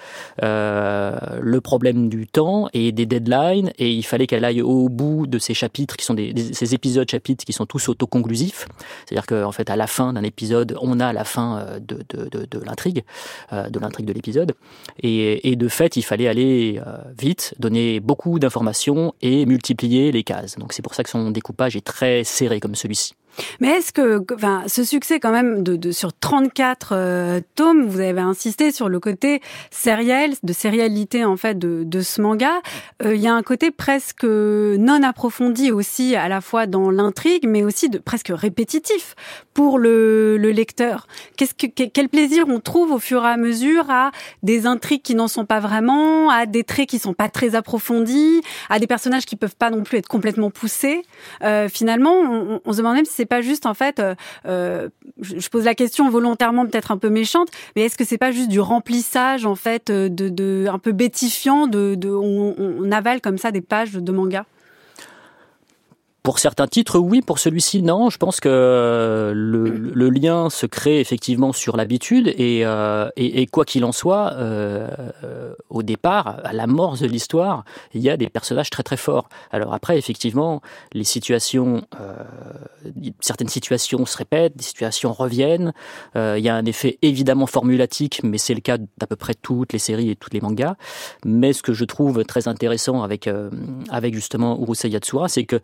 [0.42, 5.26] euh, le problème du temps et des deadlines, et il fallait qu'elle aille au bout
[5.26, 8.66] de ces chapitres qui sont des, ces épisodes chapitres qui sont tous autoconclusifs.
[9.04, 12.60] C'est-à-dire qu'en fait, à la fin d'un épisode, on a la fin euh, de, de,
[12.64, 13.04] l'intrigue,
[13.52, 14.54] euh, de l'intrigue de l'épisode,
[15.00, 20.24] et, et, de fait, il fallait aller euh, vite, donner beaucoup d'informations et multiplier les
[20.24, 20.56] cases.
[20.56, 23.14] Donc c'est pour ça que son découpage est très serré comme celui-ci.
[23.60, 28.00] Mais est-ce que, enfin, ce succès quand même de, de sur 34 euh, tomes, vous
[28.00, 32.52] avez insisté sur le côté sériel, de sérialité en fait de, de ce manga.
[33.04, 37.46] Euh, il y a un côté presque non approfondi aussi, à la fois dans l'intrigue,
[37.46, 39.14] mais aussi de presque répétitif
[39.54, 41.06] pour le, le lecteur.
[41.36, 44.10] Qu'est-ce que quel plaisir on trouve au fur et à mesure à
[44.42, 48.42] des intrigues qui n'en sont pas vraiment, à des traits qui sont pas très approfondis,
[48.68, 51.02] à des personnages qui peuvent pas non plus être complètement poussés.
[51.42, 54.14] Euh, finalement, on, on se demande même si c'est pas juste en fait, euh,
[54.46, 54.88] euh
[55.20, 58.48] je pose la question volontairement peut-être un peu méchante, mais est-ce que c'est pas juste
[58.48, 63.60] du remplissage en fait euh, de, un peu bétifiant de, on avale comme ça des
[63.60, 64.44] pages de manga?
[66.26, 67.22] Pour certains titres, oui.
[67.22, 68.10] Pour celui-ci, non.
[68.10, 73.46] Je pense que le, le, lien se crée effectivement sur l'habitude et, euh, et, et,
[73.46, 74.88] quoi qu'il en soit, euh,
[75.70, 79.28] au départ, à l'amorce de l'histoire, il y a des personnages très très forts.
[79.52, 80.62] Alors après, effectivement,
[80.92, 82.16] les situations, euh,
[83.20, 85.72] certaines situations se répètent, des situations reviennent.
[86.16, 89.34] Euh, il y a un effet évidemment formulatique, mais c'est le cas d'à peu près
[89.34, 90.74] toutes les séries et tous les mangas.
[91.24, 93.48] Mais ce que je trouve très intéressant avec euh,
[93.90, 95.60] avec justement Urusei Yatsura, c'est que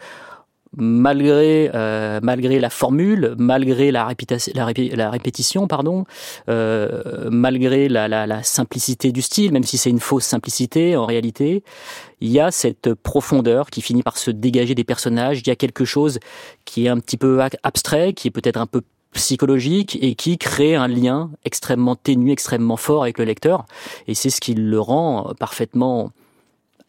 [0.76, 6.04] malgré euh, malgré la formule, malgré la, répétition, pardon,
[6.48, 11.06] euh, malgré la, la, la, simplicité du style, même si c'est une fausse simplicité en
[11.06, 11.62] réalité,
[12.20, 15.40] il y a cette profondeur qui finit par se dégager des personnages.
[15.40, 16.18] Il y a quelque chose
[16.64, 18.82] qui est un petit peu abstrait, qui est peut-être un peu
[19.12, 23.66] psychologique et qui crée un lien extrêmement ténu, extrêmement fort avec le lecteur.
[24.06, 26.12] Et c'est ce qui le rend parfaitement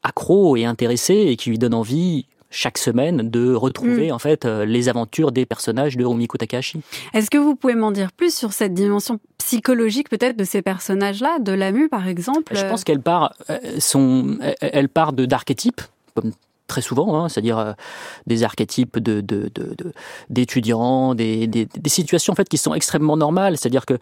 [0.03, 4.13] accro et intéressé et qui lui donne envie chaque semaine de retrouver mm.
[4.13, 6.81] en fait euh, les aventures des personnages de Rumiko Takahashi.
[7.13, 11.39] Est-ce que vous pouvez m'en dire plus sur cette dimension psychologique peut-être de ces personnages-là,
[11.39, 15.81] de Lamu par exemple Je pense qu'elle part, euh, son, elle part de d'archétypes
[16.15, 16.31] comme
[16.67, 17.73] très souvent, hein, c'est-à-dire euh,
[18.27, 19.75] des archétypes de, de, de,
[20.29, 23.97] d'étudiants, des, des, des, situations en fait qui sont extrêmement normales, c'est-à-dire que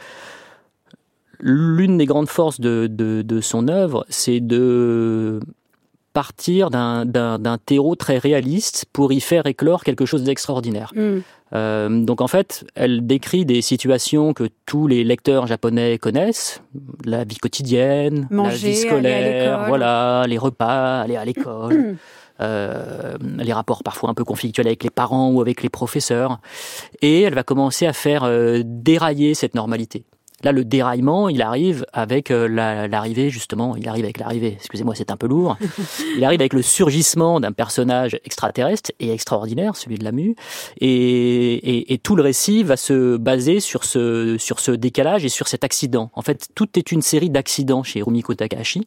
[1.40, 5.40] l'une des grandes forces de son œuvre, c'est de
[6.14, 10.92] partir d'un terreau très réaliste pour y faire éclore quelque chose d'extraordinaire.
[10.96, 11.20] Mm.
[11.54, 16.62] Euh, donc en fait, elle décrit des situations que tous les lecteurs japonais connaissent,
[17.06, 21.98] la vie quotidienne, Manger, la vie scolaire, voilà, les repas, aller à l'école.
[22.40, 26.40] Euh, les rapports parfois un peu conflictuels avec les parents ou avec les professeurs.
[27.02, 30.06] Et elle va commencer à faire euh, dérailler cette normalité.
[30.44, 32.48] Là, le déraillement, il arrive avec euh,
[32.88, 35.58] l'arrivée, justement, il arrive avec l'arrivée, excusez-moi, c'est un peu lourd,
[36.18, 40.36] il arrive avec le surgissement d'un personnage extraterrestre et extraordinaire, celui de la mue,
[40.80, 45.30] et, et, et, tout le récit va se baser sur ce, sur ce décalage et
[45.30, 46.10] sur cet accident.
[46.14, 48.86] En fait, tout est une série d'accidents chez Rumiko Takahashi.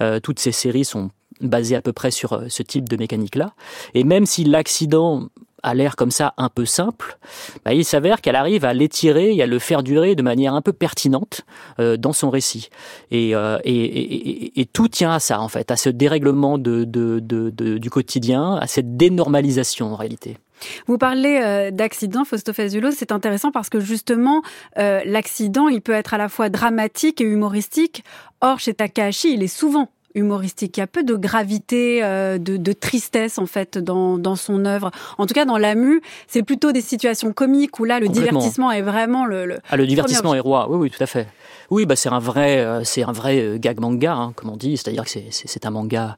[0.00, 3.52] Euh, toutes ces séries sont basées à peu près sur euh, ce type de mécanique-là.
[3.94, 5.28] Et même si l'accident
[5.66, 7.18] a l'air comme ça un peu simple,
[7.64, 10.62] bah, il s'avère qu'elle arrive à l'étirer et à le faire durer de manière un
[10.62, 11.42] peu pertinente
[11.80, 12.70] euh, dans son récit.
[13.10, 18.66] Et, euh, et, tout tient à ça, en fait, à ce dérèglement du quotidien, à
[18.66, 20.38] cette dénormalisation en réalité.
[20.86, 24.42] Vous parlez euh, d'accident, Fausto c'est intéressant parce que justement,
[24.76, 28.04] l'accident, il peut être à la fois dramatique et humoristique.
[28.40, 30.76] Or, chez Takahashi, il est souvent humoristique.
[30.76, 34.64] Il y a peu de gravité, euh, de, de, tristesse en fait dans, dans son
[34.64, 34.90] œuvre.
[35.18, 38.82] En tout cas, dans Lamu, c'est plutôt des situations comiques où là, le divertissement est
[38.82, 39.46] vraiment le.
[39.46, 40.66] le ah, le divertissement est roi.
[40.70, 41.28] Oui, oui, tout à fait.
[41.70, 44.56] Oui, bah c'est un vrai, euh, c'est un vrai euh, gag manga, hein, comme on
[44.56, 44.76] dit.
[44.76, 46.16] C'est-à-dire que c'est un manga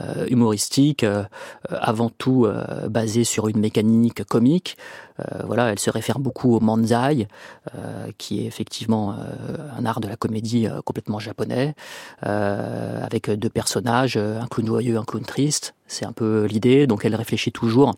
[0.00, 1.24] euh, humoristique, euh,
[1.70, 4.76] avant tout euh, basé sur une mécanique comique.
[5.44, 7.28] Voilà, elle se réfère beaucoup au manzai,
[8.18, 9.14] qui est effectivement
[9.76, 11.74] un art de la comédie complètement japonais,
[12.20, 15.74] avec deux personnages, un clown joyeux, un clown triste.
[15.86, 16.86] C'est un peu l'idée.
[16.86, 17.94] Donc elle réfléchit toujours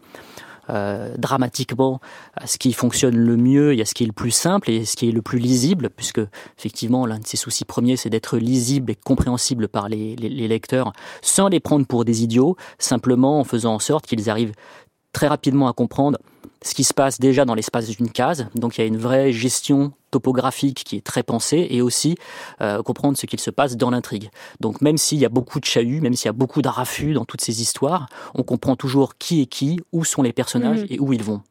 [0.67, 2.01] dramatiquement
[2.35, 4.87] à ce qui fonctionne le mieux et à ce qui est le plus simple et
[4.87, 6.23] ce qui est le plus lisible, puisque
[6.59, 11.49] effectivement l'un de ses soucis premiers c'est d'être lisible et compréhensible par les lecteurs sans
[11.49, 14.55] les prendre pour des idiots, simplement en faisant en sorte qu'ils arrivent
[15.13, 16.19] très rapidement à comprendre
[16.65, 18.49] ce qui se passe déjà dans l'espace d'une case.
[18.55, 22.17] Donc il y a une vraie gestion topographique qui est très pensée et aussi
[22.61, 24.31] euh, comprendre ce qu'il se passe dans l'intrigue.
[24.61, 27.25] Donc même s'il y a beaucoup de chahuts, même s'il y a beaucoup d'arrafus dans
[27.25, 30.87] toutes ces histoires, on comprend toujours qui est qui, où sont les personnages mmh.
[30.91, 31.43] et où ils vont.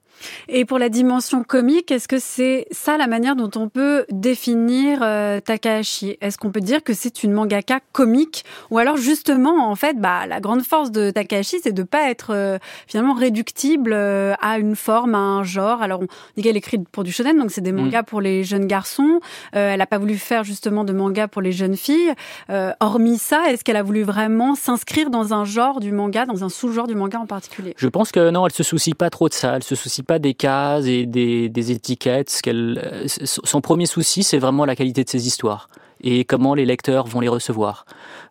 [0.47, 4.99] Et pour la dimension comique, est-ce que c'est ça la manière dont on peut définir
[5.01, 6.17] euh, Takahashi?
[6.21, 8.45] Est-ce qu'on peut dire que c'est une mangaka comique?
[8.71, 12.31] Ou alors justement en fait bah la grande force de Takahashi c'est de pas être
[12.33, 15.81] euh, finalement réductible euh, à une forme, à un genre.
[15.81, 18.05] Alors on dit qu'elle écrit pour du shonen donc c'est des mangas mm.
[18.05, 19.19] pour les jeunes garçons.
[19.51, 22.13] elle a pas voulu faire justement de manga pour les jeunes filles.
[22.79, 26.49] hormis ça, est-ce qu'elle a voulu vraiment s'inscrire dans un genre du manga, dans un
[26.49, 27.73] sous-genre du manga en particulier?
[27.77, 29.55] Je pense que non, elle se soucie pas trop de ça.
[29.55, 32.41] Elle se soucie pas des cases et des, étiquettes.
[32.47, 35.69] Euh, son premier souci, c'est vraiment la qualité de ses histoires
[36.01, 37.85] et comment les lecteurs vont les recevoir.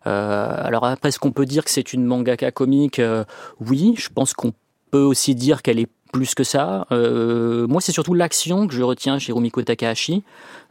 [0.05, 2.99] Euh, alors après, est-ce qu'on peut dire que c'est une mangaka comique?
[2.99, 3.23] Euh,
[3.59, 4.53] Oui, je pense qu'on
[4.91, 6.85] peut aussi dire qu'elle est plus que ça.
[6.91, 10.23] moi, c'est surtout l'action que je retiens chez Rumiko Takahashi.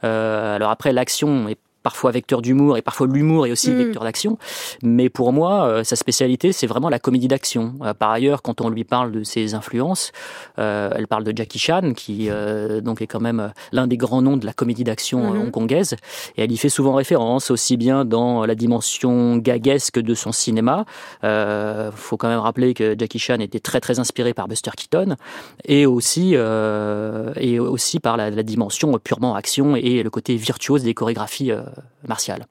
[0.03, 3.77] alors après, l'action est parfois vecteur d'humour et parfois l'humour est aussi mm.
[3.77, 4.39] vecteur d'action.
[4.83, 7.75] Mais pour moi, euh, sa spécialité, c'est vraiment la comédie d'action.
[7.83, 10.13] Euh, par ailleurs, quand on lui parle de ses influences,
[10.59, 12.29] euh, elle parle de Jackie Chan, qui
[12.83, 15.47] donc est quand même l'un des grands noms de la comédie d'action mm-hmm.
[15.47, 15.97] hongkongaise.
[16.37, 20.85] Et elle y fait souvent référence, aussi bien dans la dimension gaguesque de son cinéma.
[21.23, 25.17] Il faut quand même rappeler que Jackie Chan était très très inspiré par Buster Keaton,
[25.65, 30.95] et aussi et aussi par la, la, dimension purement action et le côté virtuose des
[30.95, 31.53] chorégraphies
[32.07, 32.47] martiale.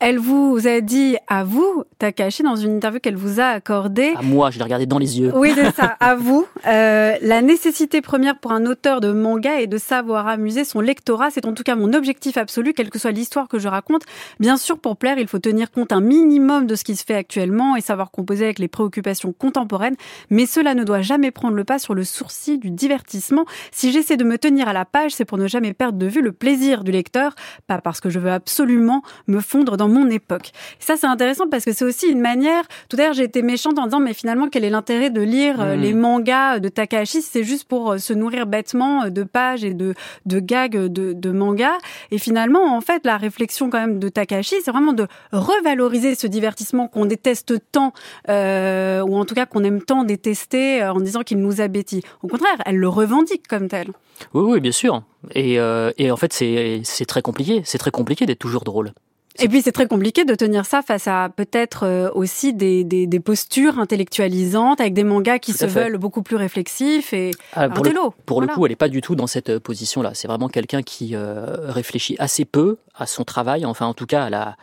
[0.00, 4.14] Elle vous a dit à vous, Takashi, dans une interview qu'elle vous a accordée.
[4.16, 5.30] À moi, je l'ai regardé dans les yeux.
[5.34, 6.46] Oui, c'est ça, à vous.
[6.66, 11.30] Euh, la nécessité première pour un auteur de manga est de savoir amuser son lectorat.
[11.30, 14.02] C'est en tout cas mon objectif absolu, quelle que soit l'histoire que je raconte.
[14.40, 17.14] Bien sûr, pour plaire, il faut tenir compte un minimum de ce qui se fait
[17.14, 19.96] actuellement et savoir composer avec les préoccupations contemporaines.
[20.30, 23.44] Mais cela ne doit jamais prendre le pas sur le sourcil du divertissement.
[23.70, 26.22] Si j'essaie de me tenir à la page, c'est pour ne jamais perdre de vue
[26.22, 27.34] le plaisir du lecteur,
[27.66, 30.52] pas parce que je veux absolument me fondre dans mon époque.
[30.78, 32.64] ça, c'est intéressant parce que c'est aussi une manière.
[32.88, 35.60] Tout à l'heure, j'ai été méchante en disant, mais finalement, quel est l'intérêt de lire
[35.60, 35.98] euh, les hmm.
[36.00, 39.94] mangas de Takahashi C'est juste pour euh, se nourrir bêtement euh, de pages et de,
[40.26, 41.78] de gags de, de mangas?
[42.10, 46.26] Et finalement, en fait, la réflexion quand même de Takahashi, c'est vraiment de revaloriser ce
[46.26, 47.92] divertissement qu'on déteste tant,
[48.28, 52.02] euh, ou en tout cas qu'on aime tant détester en disant qu'il nous abétit.
[52.22, 53.88] Au contraire, elle le revendique comme tel.
[54.34, 55.02] Oui, oui, bien sûr.
[55.34, 57.62] Et, euh, et en fait, c'est très compliqué.
[57.64, 58.92] C'est très compliqué d'être toujours drôle.
[59.38, 63.06] Et puis c'est très compliqué de tenir ça face à peut-être euh, aussi des, des,
[63.06, 67.84] des, postures intellectualisantes avec des mangas qui se veulent beaucoup plus réflexifs et ah, pour,
[67.84, 67.92] le,
[68.26, 70.12] pour le, coup, elle n'est pas du tout dans cette euh, position-là.
[70.14, 74.30] C'est vraiment quelqu'un qui réfléchit assez peu à son travail, enfin en tout cas à
[74.30, 74.56] la,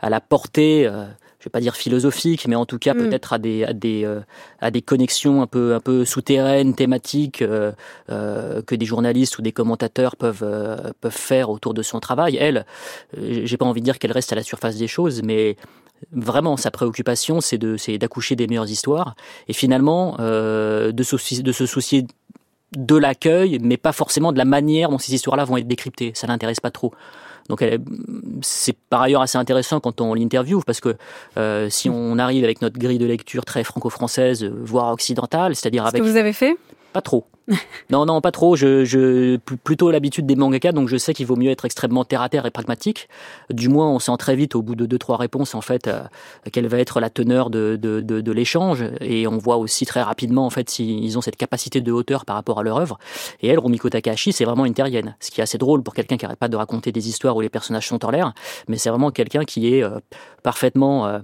[0.00, 0.90] à la portée
[1.46, 2.98] je vais pas dire philosophique, mais en tout cas mm.
[2.98, 4.18] peut-être à des à des euh,
[4.60, 7.70] à des connexions un peu un peu souterraines, thématiques euh,
[8.10, 10.44] euh, que des journalistes ou des commentateurs peuvent
[11.00, 12.36] peuvent faire autour de son travail.
[12.36, 12.66] Elle,
[13.16, 15.56] j'ai pas envie de dire qu'elle reste à la surface des choses, mais
[16.10, 19.14] vraiment sa préoccupation c'est de c'est d'accoucher des meilleures histoires
[19.46, 21.02] et finalement de, de
[21.52, 22.06] se soucier
[22.76, 26.10] de l'accueil, mais pas forcément de la manière dont ces histoires-là vont être décryptées.
[26.14, 26.92] Ça l'intéresse pas trop.
[27.48, 27.64] Donc
[28.42, 30.96] c'est par ailleurs assez intéressant quand on l'interviewe parce que
[31.36, 36.02] euh, si on arrive avec notre grille de lecture très franco-française, voire occidentale, c'est-à-dire avec...
[36.02, 36.56] Ce que vous avez fait?
[36.92, 37.26] Pas trop.
[37.90, 38.56] non, non, pas trop.
[38.56, 42.22] Je, je plutôt l'habitude des mangaka, donc je sais qu'il vaut mieux être extrêmement terre
[42.22, 43.08] à terre et pragmatique.
[43.50, 46.02] Du moins, on sent très vite au bout de deux trois réponses en fait euh,
[46.52, 50.02] quelle va être la teneur de, de, de, de l'échange, et on voit aussi très
[50.02, 52.98] rapidement en fait s'ils ont cette capacité de hauteur par rapport à leur œuvre.
[53.40, 56.16] Et elle, Rumiko Takahashi, c'est vraiment une terrienne, ce qui est assez drôle pour quelqu'un
[56.16, 58.32] qui n'arrête pas de raconter des histoires où les personnages sont en l'air,
[58.68, 60.00] mais c'est vraiment quelqu'un qui est euh,
[60.42, 61.20] parfaitement euh,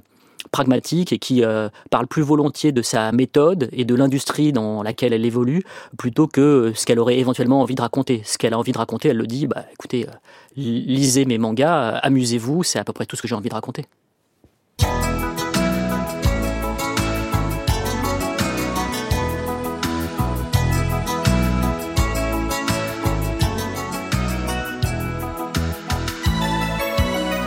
[0.50, 5.12] pragmatique et qui euh, parle plus volontiers de sa méthode et de l'industrie dans laquelle
[5.12, 5.62] elle évolue
[5.96, 8.22] plutôt que ce qu'elle aurait éventuellement envie de raconter.
[8.24, 10.12] Ce qu'elle a envie de raconter, elle le dit, bah écoutez, euh,
[10.56, 13.86] lisez mes mangas, amusez-vous, c'est à peu près tout ce que j'ai envie de raconter.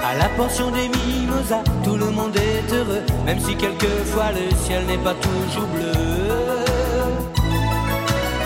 [0.03, 0.88] À la portion des
[1.84, 5.91] tout le monde est heureux, même si quelquefois le ciel n'est pas toujours bleu.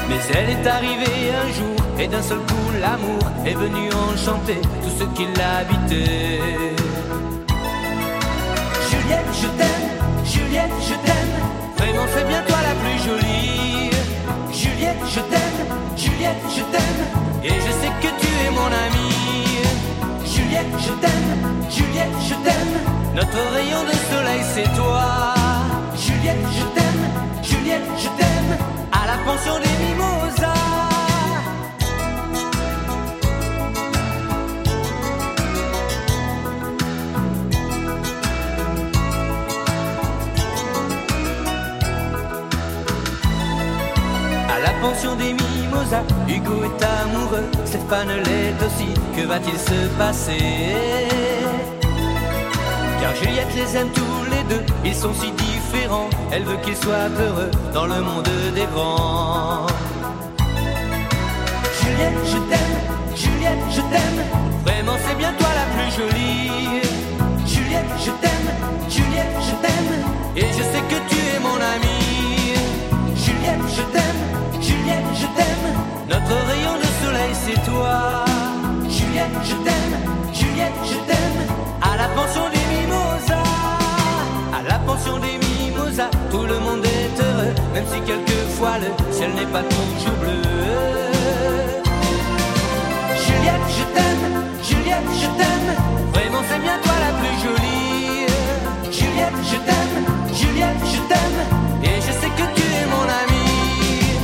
[0.09, 4.89] Mais elle est arrivée un jour, et d'un seul coup l'amour est venu enchanter tout
[4.99, 6.41] ce qui l'habitait.
[8.89, 9.89] Juliette, je t'aime,
[10.25, 11.35] Juliette, je t'aime,
[11.77, 13.91] vraiment fais bien toi la plus jolie.
[14.51, 15.59] Juliette, je t'aime,
[15.95, 17.01] Juliette, je t'aime,
[17.43, 19.18] et je sais que tu es mon amie.
[20.49, 23.13] Juliette, je t'aime, Juliette, je t'aime.
[23.13, 25.35] Notre rayon de soleil, c'est toi.
[25.95, 28.57] Juliette, je t'aime, Juliette, je t'aime.
[28.91, 30.59] À la pension des mimosas.
[44.81, 48.93] pension des mille mimosas, Hugo est amoureux, Stéphane l'est aussi.
[49.15, 50.75] Que va-t-il se passer?
[53.01, 56.09] Car Juliette les aime tous les deux, ils sont si différents.
[56.31, 59.67] Elle veut qu'ils soient heureux dans le monde des grands.
[77.33, 78.25] C'est toi.
[78.89, 79.95] Juliette, je t'aime,
[80.33, 81.39] Juliette, je t'aime.
[81.81, 83.43] À la pension des mimosas,
[84.57, 89.31] à la pension des mimosas, tout le monde est heureux, même si quelquefois le ciel
[89.33, 90.41] n'est pas toujours bleu.
[93.25, 94.25] Juliette, je t'aime,
[94.63, 95.69] Juliette, je t'aime.
[96.13, 98.27] Vraiment, c'est bien toi la plus jolie.
[98.91, 99.97] Juliette, je t'aime,
[100.33, 101.39] Juliette, je t'aime.
[101.83, 104.17] Et je sais que tu es mon amie.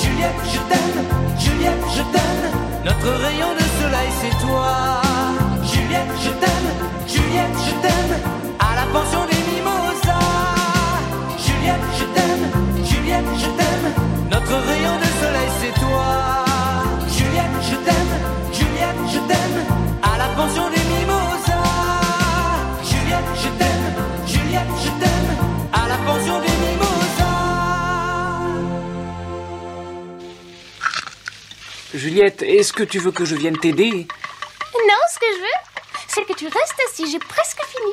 [0.00, 1.00] Juliette, je t'aime,
[1.40, 2.44] Juliette, je t'aime.
[2.84, 4.72] Notre rayon de soleil, c'est toi.
[5.72, 6.68] Juliette, je t'aime,
[7.06, 8.14] Juliette, je t'aime.
[8.58, 10.26] À la pension des mimosas.
[11.44, 12.44] Juliette, je t'aime,
[12.90, 13.88] Juliette, je t'aime.
[14.30, 16.08] Notre rayon de soleil, c'est toi.
[17.16, 18.12] Juliette, je t'aime,
[18.52, 19.58] Juliette, je t'aime.
[20.02, 20.79] À la pension des
[32.00, 33.90] Juliette, est-ce que tu veux que je vienne t'aider?
[33.90, 35.60] Non, ce que je veux,
[36.08, 37.10] c'est que tu restes assis.
[37.10, 37.92] J'ai presque fini.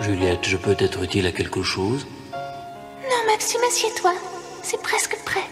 [0.00, 2.06] Juliette, je peux être utile à quelque chose?
[2.32, 4.14] Non, Maxime, assieds-toi.
[4.62, 5.44] C'est presque prêt.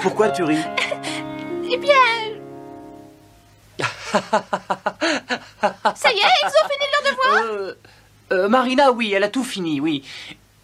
[0.00, 0.62] Pourquoi tu ris?
[1.72, 1.92] Eh bien.
[5.96, 7.74] Ça y est, ils ont fini leur devoir Euh,
[8.30, 10.04] euh, Marina, oui, elle a tout fini, oui.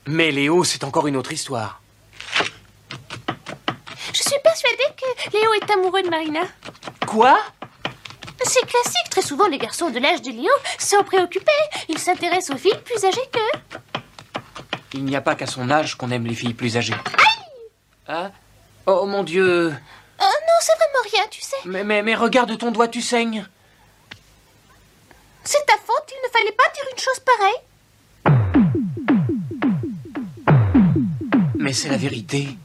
[0.07, 1.81] Mais Léo, c'est encore une autre histoire.
[4.27, 6.41] Je suis persuadée que Léo est amoureux de Marina.
[7.07, 7.39] Quoi?
[8.43, 11.53] C'est classique, très souvent les garçons de l'âge de Léo sont préoccupés.
[11.89, 13.79] Ils s'intéressent aux filles plus âgées qu'eux.
[14.95, 16.97] Il n'y a pas qu'à son âge qu'on aime les filles plus âgées.
[18.09, 18.33] Hein?
[18.87, 19.73] Oh mon Dieu
[20.21, 21.57] Oh non, c'est vraiment rien, tu sais.
[21.65, 23.47] mais, mais, mais regarde ton doigt, tu saignes.
[25.45, 27.61] C'est ta faute, il ne fallait pas dire une chose pareille.
[31.55, 32.57] Mais c'est la vérité.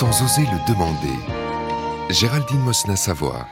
[0.00, 1.18] Sans oser le demander.
[2.08, 3.46] Géraldine Mosna Savoie.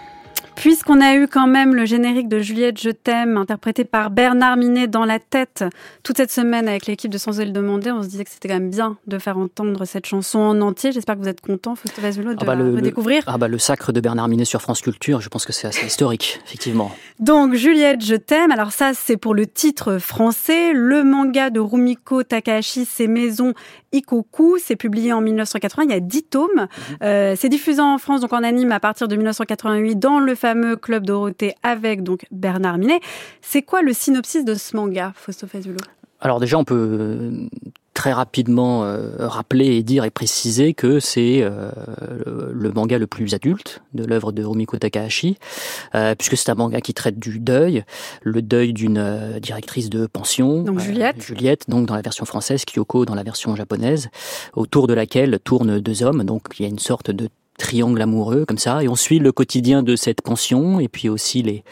[0.60, 4.88] Puisqu'on a eu quand même le générique de Juliette Je t'aime, interprété par Bernard Minet
[4.88, 5.64] dans la tête
[6.02, 8.54] toute cette semaine avec l'équipe de Sans le demander, on se disait que c'était quand
[8.54, 10.90] même bien de faire entendre cette chanson en entier.
[10.90, 13.22] J'espère que vous êtes content, Fausto Vazulo, de Ah bah, la le, redécouvrir.
[13.26, 15.68] le- ah bah, le sacre de Bernard Minet sur France Culture, je pense que c'est
[15.68, 16.90] assez historique, effectivement.
[17.20, 18.50] Donc Juliette, je t'aime.
[18.50, 20.72] Alors ça, c'est pour le titre français.
[20.72, 23.54] Le manga de Rumiko Takahashi, c'est Maison
[23.92, 24.58] Ikoku.
[24.62, 25.84] C'est publié en 1980.
[25.84, 26.66] Il y a 10 tomes.
[27.02, 30.76] Euh, c'est diffusé en France, donc en anime, à partir de 1988 dans le fameux
[30.76, 33.00] Club Dorothée avec donc Bernard Minet.
[33.42, 35.76] C'est quoi le synopsis de ce manga, Fausto Fazulo
[36.20, 37.48] Alors déjà, on peut euh,
[37.92, 41.70] très rapidement euh, rappeler et dire et préciser que c'est euh,
[42.24, 45.36] le, le manga le plus adulte de l'œuvre de Rumiko Takahashi,
[45.94, 47.84] euh, puisque c'est un manga qui traite du deuil,
[48.22, 51.20] le deuil d'une directrice de pension, Donc, Juliette.
[51.20, 54.08] Juliette, donc dans la version française, Kyoko dans la version japonaise,
[54.54, 56.24] autour de laquelle tournent deux hommes.
[56.24, 58.82] Donc il y a une sorte de triangle amoureux comme ça.
[58.82, 61.64] Et on suit le quotidien de cette pension et puis aussi les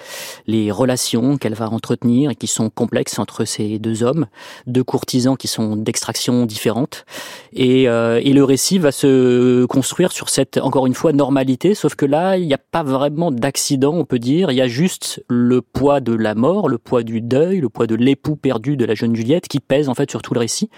[0.47, 4.27] les relations qu'elle va entretenir et qui sont complexes entre ces deux hommes,
[4.67, 7.07] deux courtisans qui sont d'extraction différente
[7.53, 11.75] et, euh, et le récit va se construire sur cette encore une fois normalité.
[11.75, 14.51] Sauf que là il n'y a pas vraiment d'accident on peut dire.
[14.51, 17.87] Il y a juste le poids de la mort le poids du deuil le poids
[17.87, 20.69] de l'époux perdu de la jeune Juliette qui pèse en fait sur tout le récit.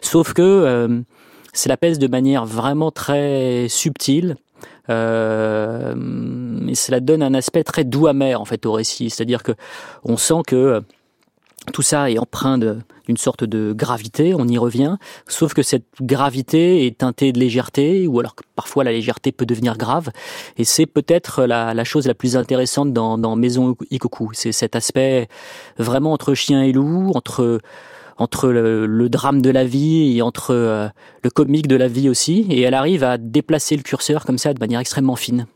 [0.00, 1.00] Sauf que euh,
[1.52, 4.36] c'est la pèse de manière vraiment très subtile
[4.90, 5.94] euh,
[6.68, 9.10] et cela donne un aspect très doux amer en fait au récit.
[9.10, 9.52] C'est-à-dire que
[10.04, 10.82] on sent que
[11.72, 14.96] tout ça est empreint d'une sorte de gravité, on y revient,
[15.28, 19.46] sauf que cette gravité est teintée de légèreté, ou alors que parfois la légèreté peut
[19.46, 20.10] devenir grave,
[20.56, 25.28] et c'est peut-être la, chose la plus intéressante dans, dans Maison Ikoku, c'est cet aspect
[25.78, 27.60] vraiment entre chien et loup, entre
[28.22, 30.88] entre le, drame de la vie et entre euh,
[31.22, 34.54] le comique de la vie aussi, et elle arrive à déplacer le curseur comme ça
[34.54, 35.46] de manière extrêmement fine.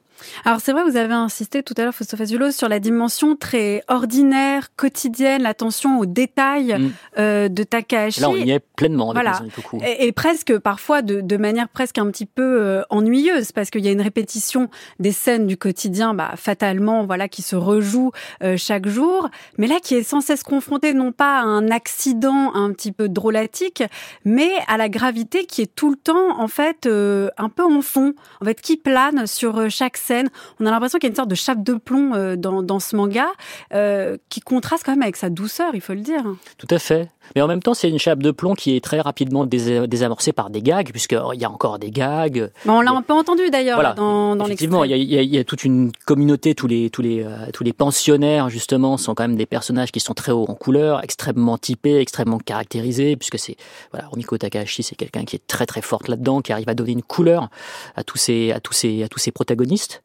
[0.45, 3.83] Alors c'est vrai, vous avez insisté tout à l'heure, Fausto Fazulo, sur la dimension très
[3.89, 6.93] ordinaire, quotidienne, l'attention aux détails mm.
[7.19, 8.21] euh, de Takahashi.
[8.21, 9.41] Là, on y est pleinement avec voilà.
[9.87, 13.85] et, et, presque parfois de, de, manière presque un petit peu euh, ennuyeuse, parce qu'il
[13.85, 14.69] y a une répétition
[14.99, 18.13] des scènes du quotidien, bah, fatalement, voilà, qui se rejouent
[18.43, 22.55] euh, chaque jour, mais là qui est sans cesse confronté non pas à un accident
[22.55, 23.83] un petit peu drôlatique,
[24.25, 28.15] mais à la gravité qui est tout le temps en fait un peu en fond,
[28.41, 30.16] en fait qui plane sur chaque scène
[30.61, 32.97] on a l'impression qu'il y a une sorte de chape de plomb euh, dans, ce
[32.97, 33.27] manga
[33.75, 36.23] euh, qui contraste quand même avec sa douceur, il faut le dire.
[36.59, 37.09] Tout à fait.
[37.35, 40.51] Mais en même temps, c'est une chape de plomb qui est très rapidement désamorcée par
[40.51, 42.51] des gags, puisqu'il y a encore des gags.
[42.67, 46.55] on l'a un peu entendu d'ailleurs dans, dans Effectivement, il y, a, toute une communauté,
[46.55, 50.01] tous les, tous, les, euh, tous les pensionnaires, justement, sont quand même des personnages qui
[50.01, 53.57] sont très hauts en couleur, extrêmement typés, extrêmement caractérisés, puisque c'est.
[53.93, 56.93] Voilà, Romiko Takahashi, c'est quelqu'un qui est très très forte là-dedans, qui arrive à donner
[56.93, 57.49] une couleur
[57.97, 60.03] à tous ces, à tous ces, à tous ces protagonistes.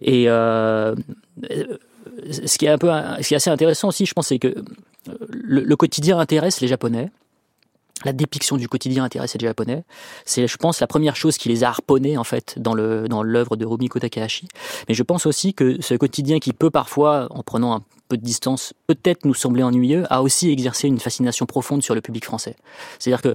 [0.00, 0.24] Et.
[0.28, 0.94] Euh,
[2.30, 2.90] ce qui est un peu,
[3.20, 4.54] ce qui est assez intéressant aussi, je pense, c'est que
[5.32, 7.10] le, quotidien intéresse les Japonais.
[8.04, 9.84] La dépiction du quotidien intéresse les Japonais.
[10.24, 13.22] C'est, je pense, la première chose qui les a harponnés, en fait, dans le, dans
[13.22, 14.48] l'œuvre de Rumiko Takahashi.
[14.88, 18.22] Mais je pense aussi que ce quotidien qui peut parfois, en prenant un peu de
[18.22, 22.56] distance, peut-être nous sembler ennuyeux, a aussi exercé une fascination profonde sur le public français.
[22.98, 23.34] C'est-à-dire que,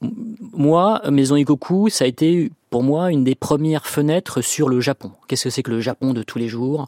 [0.00, 5.12] moi, Maison Ikoku, ça a été pour moi une des premières fenêtres sur le Japon.
[5.26, 6.86] Qu'est-ce que c'est que le Japon de tous les jours?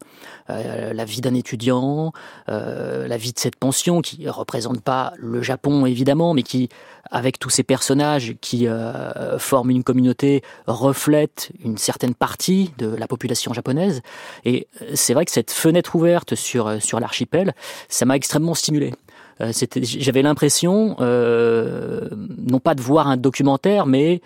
[0.51, 2.13] Euh, La vie d'un étudiant,
[2.49, 6.69] euh, la vie de cette pension qui représente pas le Japon évidemment, mais qui,
[7.11, 13.09] avec tous ces personnages qui euh, forment une communauté, reflète une certaine partie de la
[13.09, 14.03] population japonaise.
[14.45, 17.55] Et c'est vrai que cette fenêtre ouverte sur sur l'archipel,
[17.89, 18.93] ça m'a extrêmement stimulé
[19.41, 24.21] j'avais l'impression non pas de voir un documentaire mais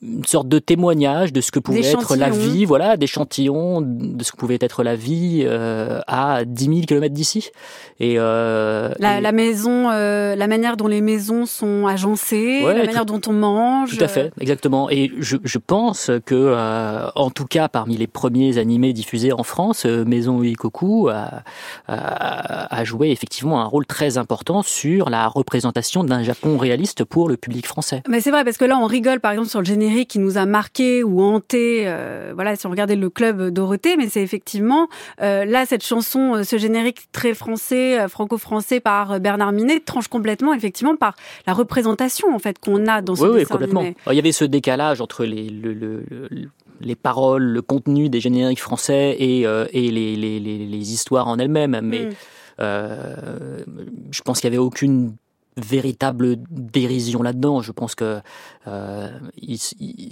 [0.00, 4.30] une sorte de témoignage de ce que pouvait être la vie, voilà, d'échantillons de ce
[4.30, 7.50] que pouvait être la vie euh, à 10 000 km d'ici.
[7.98, 13.06] Et, euh, la, la, maison, euh, la manière dont les maisons sont agencées, la manière
[13.06, 13.96] dont on mange.
[13.96, 14.88] Tout à fait, exactement.
[14.88, 19.42] Et je, je pense que, euh, en tout cas, parmi les premiers animés diffusés en
[19.42, 21.42] France, euh, Maison Uikoku a,
[21.88, 27.28] a, a, joué effectivement un rôle très important sur la représentation d'un Japon réaliste pour
[27.28, 28.04] le public français.
[28.08, 30.38] Mais c'est vrai parce que là, on rigole par exemple sur le générique qui nous
[30.38, 31.84] a marqué ou hanté.
[31.86, 34.88] Euh, voilà, si on regardait le club Dorothée, mais c'est effectivement
[35.20, 40.54] euh, là cette chanson, euh, ce générique très français, franco-français par Bernard Minet tranche complètement
[40.54, 41.14] effectivement par
[41.46, 43.82] la représentation en fait qu'on a dans ce oui, oui, complètement.
[43.82, 46.04] Il y avait ce décalage entre les le,
[46.80, 51.80] les paroles, le contenu des génériques français et, et les, les, les, histoires en elles-mêmes.
[51.82, 52.08] Mais
[52.60, 52.64] mm.
[54.12, 55.16] je pense qu'il n'y avait aucune
[55.58, 57.62] véritable dérision là-dedans.
[57.62, 58.20] Je pense que
[58.68, 59.08] euh,
[59.40, 59.58] ils,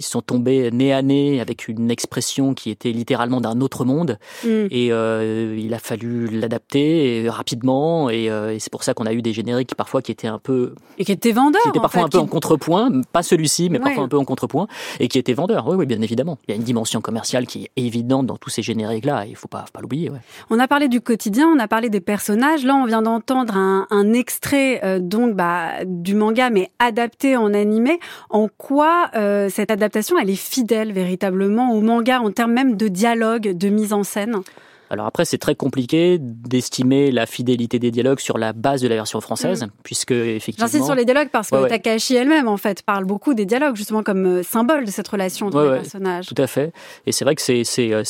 [0.01, 4.67] sont tombés nez à nez avec une expression qui était littéralement d'un autre monde, mm.
[4.71, 8.09] et euh, il a fallu l'adapter rapidement.
[8.09, 10.73] Euh, et, c'est pour ça qu'on a eu des génériques parfois qui étaient un peu
[10.97, 14.03] et qui étaient vendeurs, qui étaient parfois un peu en contrepoint, pas celui-ci, mais parfois
[14.03, 14.67] un peu en contrepoint,
[14.99, 15.67] et qui étaient vendeurs.
[15.67, 16.37] Oui, oui, bien évidemment.
[16.47, 19.25] Il y a une dimension commerciale qui est évidente dans tous ces génériques-là.
[19.27, 20.11] Il faut pas, faut pas l'oublier.
[20.49, 22.63] On a parlé du quotidien, on a parlé des personnages.
[22.63, 27.99] Là, on vient d'entendre un, un extrait donc bah, du manga, mais adapté en animé.
[28.29, 32.87] En quoi euh, cette adaptation, elle est fidèle véritablement au manga en termes même de
[32.87, 34.41] dialogue, de mise en scène?
[34.89, 38.95] Alors après, c'est très compliqué d'estimer la fidélité des dialogues sur la base de la
[38.95, 39.69] version française, mm.
[39.83, 40.67] puisque effectivement.
[40.67, 44.03] J'insiste sur les dialogues parce que Takahashi elle-même, en fait, parle beaucoup des dialogues justement
[44.03, 46.27] comme euh, symbole de cette relation entre les personnages.
[46.27, 46.73] Tout à fait.
[47.05, 48.03] Et c'est vrai que c'est c'est euh,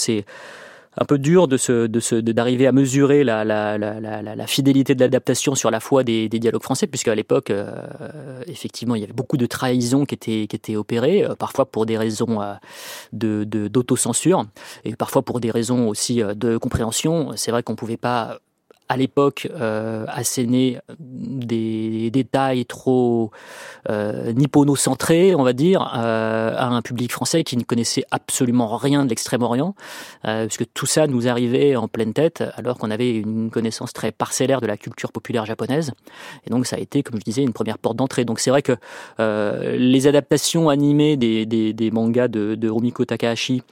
[0.99, 4.95] un peu dur de se, de se, d'arriver à mesurer la, la, la, la, fidélité
[4.95, 9.01] de l'adaptation sur la foi des, des dialogues français, puisque à l'époque, euh, effectivement, il
[9.01, 12.41] y avait beaucoup de trahisons qui étaient, qui étaient opérées, euh, parfois pour des raisons
[12.41, 12.53] euh,
[13.13, 14.45] de, de, d'autocensure,
[14.85, 17.31] et parfois pour des raisons aussi de compréhension.
[17.35, 18.39] C'est vrai qu'on pouvait pas
[18.89, 23.31] à l'époque euh, asséner des détails trop
[23.89, 29.03] euh, nippono-centrés, on va dire, euh, à un public français qui ne connaissait absolument rien
[29.03, 29.75] de l'Extrême-Orient,
[30.25, 34.11] euh, puisque tout ça nous arrivait en pleine tête, alors qu'on avait une connaissance très
[34.11, 35.91] parcellaire de la culture populaire japonaise.
[36.45, 38.25] Et donc ça a été, comme je disais, une première porte d'entrée.
[38.25, 38.77] Donc c'est vrai que
[39.19, 43.63] les adaptations animées des, des, des mangas de, de Takahashi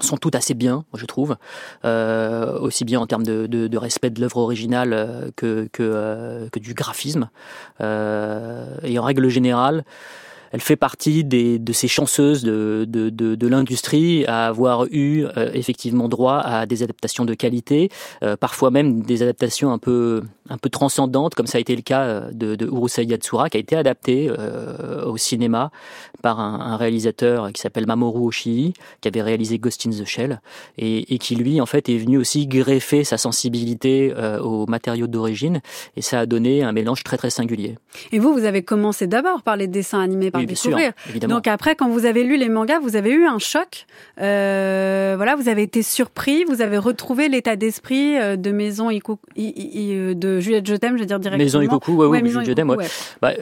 [0.00, 1.36] sont toutes assez bien, je trouve,
[1.84, 7.30] euh, aussi bien en termes de, respect de l'œuvre originale euh, euh, que, du graphisme.
[7.80, 9.84] Et en règle générale,
[10.52, 15.24] elle fait partie des, de ces chanceuses de, de, de, de l'industrie à avoir eu
[15.24, 17.90] euh, effectivement droit à des adaptations de qualité,
[18.22, 21.82] euh, parfois même des adaptations un peu, un peu transcendantes, comme ça a été le
[21.82, 24.30] cas euh, de, de Urusei Yatsura, qui a été adapté
[25.06, 25.70] au cinéma
[26.22, 30.40] par un, réalisateur qui s'appelle Mamoru Oshii, qui avait réalisé Ghost in the Shell,
[30.76, 35.60] et, et qui lui, en fait, est venu aussi greffer sa sensibilité aux matériaux d'origine,
[35.96, 37.76] et ça a donné un mélange très très singulier.
[38.12, 40.92] Et vous, vous avez commencé d'abord par les dessins animés, oui, découvrir.
[41.10, 43.86] Sûr, Donc après, quand vous avez lu les mangas, vous avez eu un choc.
[44.20, 49.20] Euh, voilà, vous avez été surpris, vous avez retrouvé l'état d'esprit euh, de Maison Ikoku,
[49.36, 51.44] de Juliette Je t'aime, je veux dire directement.
[51.44, 52.86] Maison Ikoku, ouais, ouais, oui, Juliette Je t'aime, ouais.
[53.20, 53.32] Bah,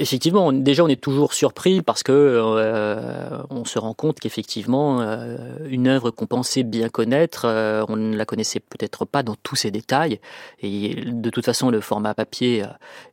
[0.00, 5.00] Effectivement, on, déjà on est toujours surpris parce que euh, on se rend compte qu'effectivement
[5.00, 5.36] euh,
[5.68, 9.56] une œuvre qu'on pensait bien connaître, euh, on ne la connaissait peut-être pas dans tous
[9.56, 10.20] ses détails.
[10.60, 12.64] Et de toute façon, le format papier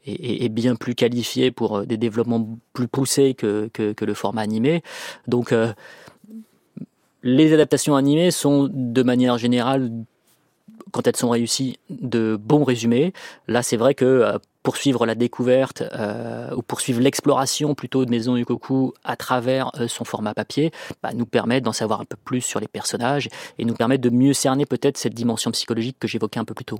[0.06, 4.84] est, bien plus qualifié pour des développements plus poussés que, que, le format animé.
[5.28, 5.54] Donc
[7.24, 9.92] les adaptations animées sont de manière générale
[10.92, 13.12] quand elles sont réussies, de bons résumés.
[13.48, 18.94] Là, c'est vrai que poursuivre la découverte euh, ou poursuivre l'exploration plutôt de Maison Yukoku
[19.04, 20.72] à travers euh, son format papier
[21.04, 24.10] bah, nous permet d'en savoir un peu plus sur les personnages et nous permet de
[24.10, 26.80] mieux cerner peut-être cette dimension psychologique que j'évoquais un peu plus tôt.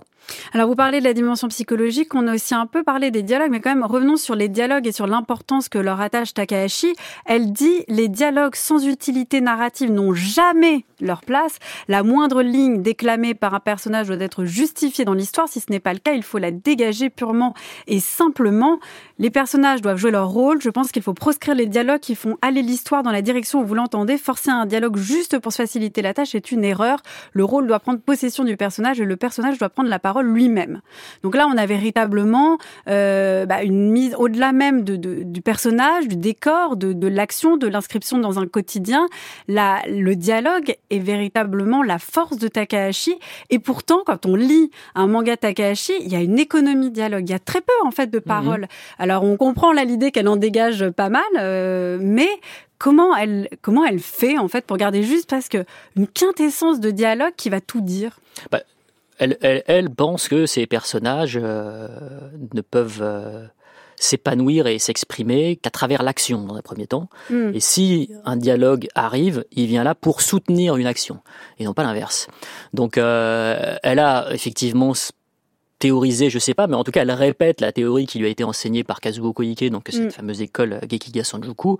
[0.54, 3.52] Alors vous parlez de la dimension psychologique, on a aussi un peu parlé des dialogues,
[3.52, 6.96] mais quand même revenons sur les dialogues et sur l'importance que leur attache Takahashi.
[7.28, 11.60] Elle dit les dialogues sans utilité narrative n'ont jamais leur place.
[11.88, 15.48] La moindre ligne déclamée par un personnage doit être justifiée dans l'histoire.
[15.48, 17.54] Si ce n'est pas le cas, il faut la dégager purement
[17.88, 18.80] et simplement,
[19.18, 20.62] les personnages doivent jouer leur rôle.
[20.62, 23.66] Je pense qu'il faut proscrire les dialogues qui font aller l'histoire dans la direction où
[23.66, 24.18] vous l'entendez.
[24.18, 27.00] Forcer un dialogue juste pour se faciliter la tâche est une erreur.
[27.32, 30.82] Le rôle doit prendre possession du personnage et le personnage doit prendre la parole lui-même.
[31.24, 32.58] Donc là, on a véritablement
[32.90, 37.56] euh, bah, une mise au-delà même de, de, du personnage, du décor, de, de l'action,
[37.58, 39.08] de l'inscription dans un quotidien.
[39.48, 43.16] La, le dialogue est véritablement la force de Takahashi.
[43.50, 47.30] Et pourtant, quand on lit un manga Takahashi, il y a une économie de dialogue.
[47.30, 48.64] Il y a très peu en fait de paroles.
[48.64, 49.05] Mmh.
[49.06, 52.28] Alors on comprend là l'idée qu'elle en dégage pas mal, euh, mais
[52.80, 55.64] comment elle comment elle fait en fait pour garder juste parce que
[55.96, 58.20] une quintessence de dialogue qui va tout dire?
[58.50, 58.62] Bah,
[59.20, 61.88] elle, elle, elle, pense que ces personnages euh,
[62.56, 63.46] ne peuvent euh,
[63.96, 67.08] s'épanouir et s'exprimer qu'à travers l'action dans un premier temps.
[67.30, 67.52] Mm.
[67.54, 71.20] Et si un dialogue arrive, il vient là pour soutenir une action
[71.60, 72.26] et non pas l'inverse.
[72.74, 74.94] Donc elle a effectivement
[75.86, 78.30] théorisé, je sais pas, mais en tout cas, elle répète la théorie qui lui a
[78.30, 80.10] été enseignée par Kazuo Koike, donc cette mm.
[80.10, 81.78] fameuse école Gekiga Sanjuku,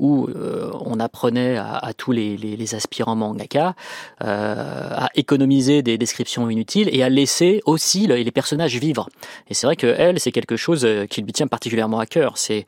[0.00, 3.76] où euh, on apprenait à, à tous les, les, les, aspirants mangaka
[4.24, 9.08] euh, à économiser des descriptions inutiles et à laisser aussi le, les personnages vivre.
[9.48, 12.38] Et c'est vrai que elle, c'est quelque chose euh, qui lui tient particulièrement à cœur.
[12.38, 12.66] C'est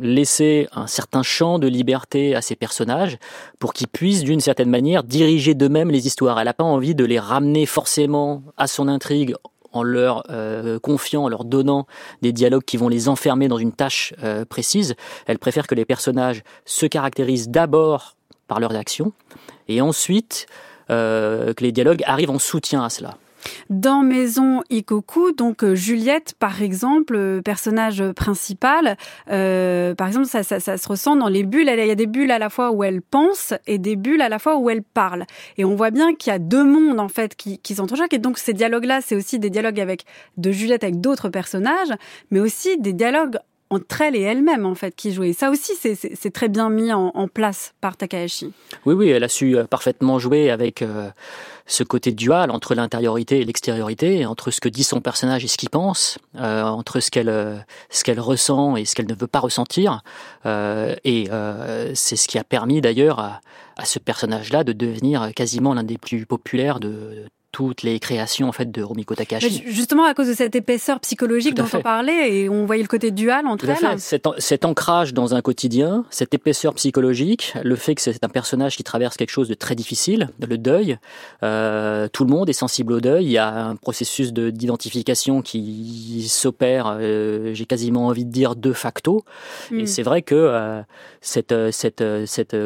[0.00, 3.18] laisser un certain champ de liberté à ces personnages
[3.58, 6.38] pour qu'ils puissent d'une certaine manière diriger d'eux-mêmes les histoires.
[6.38, 9.34] Elle n'a pas envie de les ramener forcément à son intrigue
[9.76, 11.86] en leur euh, confiant, en leur donnant
[12.22, 14.94] des dialogues qui vont les enfermer dans une tâche euh, précise.
[15.26, 18.16] Elle préfère que les personnages se caractérisent d'abord
[18.48, 19.12] par leurs actions
[19.68, 20.46] et ensuite
[20.90, 23.16] euh, que les dialogues arrivent en soutien à cela.
[23.70, 28.96] Dans Maison Ikoku, donc euh, Juliette, par exemple, euh, personnage principal,
[29.30, 31.68] euh, par exemple, ça, ça, se ressent dans les bulles.
[31.68, 34.28] Il y a des bulles à la fois où elle pense et des bulles à
[34.28, 35.24] la fois où elle parle.
[35.58, 38.14] Et on voit bien qu'il y a deux mondes en fait qui, qui s'entrechoquent.
[38.14, 40.04] Et donc ces dialogues-là, c'est aussi des dialogues avec
[40.36, 41.92] de Juliette avec d'autres personnages,
[42.30, 43.38] mais aussi des dialogues
[43.70, 45.32] entre elle et elle-même en fait qui jouait.
[45.32, 48.52] Ça aussi c'est très bien mis en, place par Takahashi.
[48.84, 51.10] Oui oui, elle a su parfaitement jouer avec euh,
[51.66, 55.56] ce côté dual entre l'intériorité et l'extériorité, entre ce que dit son personnage et ce
[55.56, 59.40] qu'il pense, euh, entre ce qu'elle ce qu'elle ressent et ce qu'elle ne veut pas
[59.40, 60.02] ressentir.
[60.46, 61.28] Euh, et
[61.94, 63.40] c'est ce qui a permis d'ailleurs à,
[63.84, 67.26] ce personnage-là de devenir quasiment l'un des plus populaires de
[67.56, 69.62] toutes les créations en fait de Rumiko Takahashi.
[69.64, 72.88] Mais justement à cause de cette épaisseur psychologique dont on parlait et on voyait le
[72.88, 73.98] côté dual entre elles.
[73.98, 78.76] Cet, cet, ancrage dans un quotidien, cette épaisseur psychologique, le fait que c'est un personnage
[78.76, 80.98] qui traverse quelque chose de très difficile, le deuil.
[81.42, 83.24] Euh, tout le monde est sensible au deuil.
[83.24, 86.98] Il y a un processus d'identification qui s'opère.
[87.00, 89.24] Euh, J'ai quasiment envie de dire de facto.
[89.70, 89.80] Mm.
[89.80, 90.82] Et c'est vrai que euh,
[91.22, 92.56] cette cette cette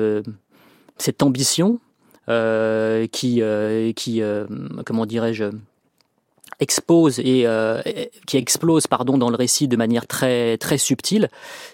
[0.99, 1.78] cette ambition
[2.27, 4.47] qui, euh, qui euh,
[4.87, 5.45] comment dirais-je,
[6.61, 7.47] expose et
[8.27, 11.29] qui explose pardon dans le récit de manière très très subtile,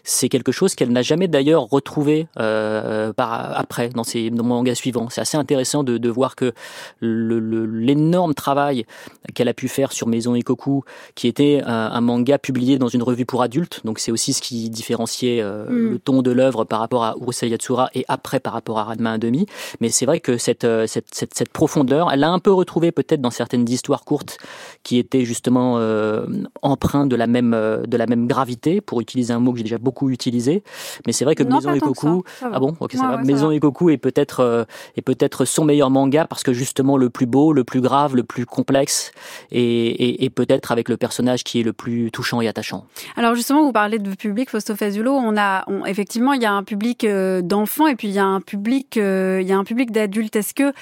[0.05, 5.09] c'est quelque chose qu'elle n'a jamais d'ailleurs retrouvé par après dans ses dans mangas suivants.
[5.11, 6.53] C'est assez intéressant de, de voir que
[7.01, 8.87] l'énorme travail
[9.35, 10.85] qu'elle a pu faire sur Maison Ikoku,
[11.15, 14.71] qui était un, manga publié dans une revue pour adultes, donc c'est aussi ce qui
[14.71, 15.67] différenciait mm.
[15.69, 19.19] le ton de l'œuvre par rapport à Urusei Yatsura et après par rapport à Ranma
[19.19, 19.47] 1,5.
[19.81, 23.21] Mais c'est vrai que cette, cette, cette, cette profondeur, elle l'a un peu retrouvée peut-être
[23.21, 24.39] dans certaines histoires courtes
[24.87, 29.41] qui étaient justement euh, de la même euh, de la même gravité, pour utiliser un
[29.41, 30.63] mot que j'ai déjà beaucoup utilisé.
[31.07, 33.17] Mais c'est vrai que Maison et Koku, ah bon, ok, ça va.
[33.17, 34.65] Maison et est peut-être euh,
[34.97, 38.23] est peut-être son meilleur manga parce que justement le plus beau, le plus grave, le
[38.23, 39.11] plus complexe
[39.51, 42.85] et, et, peut-être avec le personnage qui est le plus touchant et attachant.
[43.17, 46.63] Alors justement, vous parlez de public, Fausto Fazulo, on a effectivement il y a un
[46.63, 49.91] public euh, d'enfants et puis il y a un public il y a un public
[49.91, 50.37] d'adultes.
[50.37, 50.73] Est-ce que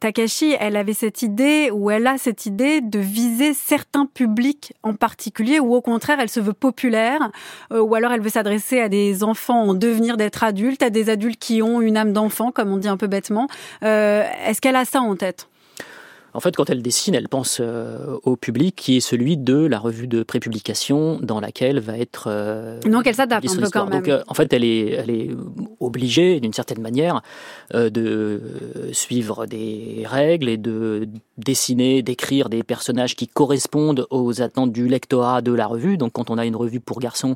[0.00, 4.94] Takashi, elle avait cette idée ou elle a cette idée de viser certains publics en
[4.94, 7.30] particulier ou au contraire elle se veut populaire
[7.72, 11.08] euh, ou alors elle veut s'adresser à des enfants en devenir d'être adultes, à des
[11.08, 13.46] adultes qui ont une âme d'enfant comme on dit un peu bêtement.
[13.84, 15.48] Euh, est-ce qu'elle a ça en tête?
[16.34, 19.78] En fait, quand elle dessine, elle pense euh, au public qui est celui de la
[19.78, 22.24] revue de prépublication dans laquelle va être.
[22.28, 24.00] Euh, Donc elle s'adapte un peu quand même.
[24.00, 25.30] Donc euh, en fait, elle est, elle est
[25.80, 27.20] obligée d'une certaine manière
[27.74, 28.40] euh, de
[28.92, 31.06] suivre des règles et de
[31.36, 35.98] dessiner, d'écrire des personnages qui correspondent aux attentes du lectorat de la revue.
[35.98, 37.34] Donc quand on a une revue pour garçons,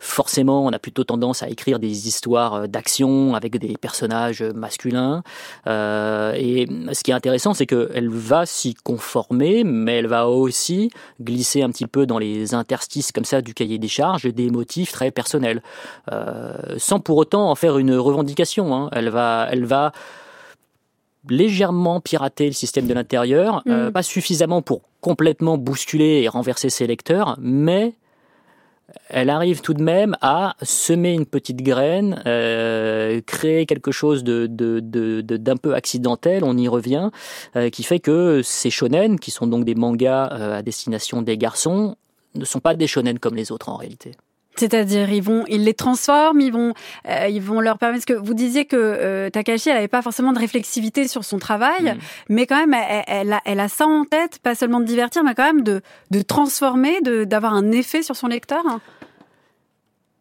[0.00, 5.22] forcément, on a plutôt tendance à écrire des histoires d'action avec des personnages masculins.
[5.66, 10.90] et ce qui est intéressant, c'est qu'elle va va s'y conformer, mais elle va aussi
[11.20, 14.90] glisser un petit peu dans les interstices comme ça du cahier des charges des motifs
[14.92, 15.62] très personnels,
[16.10, 18.74] euh, sans pour autant en faire une revendication.
[18.74, 18.88] Hein.
[18.92, 19.92] Elle va, elle va
[21.28, 23.92] légèrement pirater le système de l'intérieur, euh, mm.
[23.92, 27.92] pas suffisamment pour complètement bousculer et renverser ses lecteurs, mais
[29.08, 34.46] elle arrive tout de même à semer une petite graine, euh, créer quelque chose de,
[34.46, 37.10] d'un peu accidentel, on y revient,
[37.56, 41.36] euh, qui fait que ces shonen, qui sont donc des mangas euh, à destination des
[41.36, 41.96] garçons,
[42.34, 44.12] ne sont pas des shonen comme les autres en réalité.
[44.56, 46.74] C'est-à-dire, ils vont, ils les transforment, ils vont,
[47.08, 48.04] euh, ils vont leur permettre.
[48.04, 51.94] que vous disiez que euh, Takashi, elle n'avait pas forcément de réflexivité sur son travail,
[51.94, 51.98] mm.
[52.28, 52.74] mais quand même,
[53.06, 55.80] elle, a, elle, a, ça en tête, pas seulement de divertir, mais quand même de,
[56.10, 58.62] de transformer, de, d'avoir un effet sur son lecteur.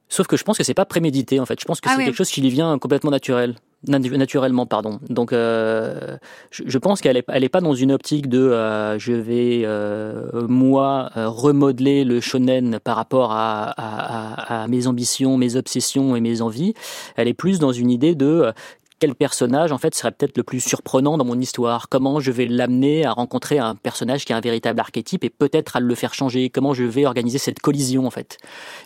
[0.07, 1.59] Sauf que je pense que c'est pas prémédité en fait.
[1.59, 3.55] Je pense que ah c'est quelque chose qui lui vient complètement naturel
[3.87, 4.99] naturellement pardon.
[5.09, 6.17] Donc euh,
[6.51, 10.47] je, pense qu'elle est elle est pas dans une optique de euh, je vais euh,
[10.47, 16.41] moi remodeler le shonen par rapport à, à, à, mes ambitions mes obsessions et mes
[16.41, 16.73] envies.
[17.15, 18.53] Elle est plus dans une idée de
[19.01, 21.89] quel personnage en fait serait peut-être le plus surprenant dans mon histoire?
[21.89, 25.75] Comment je vais l'amener à rencontrer un personnage qui a un véritable archétype et peut-être
[25.75, 26.51] à le faire changer?
[26.51, 28.37] Comment je vais organiser cette collision en fait?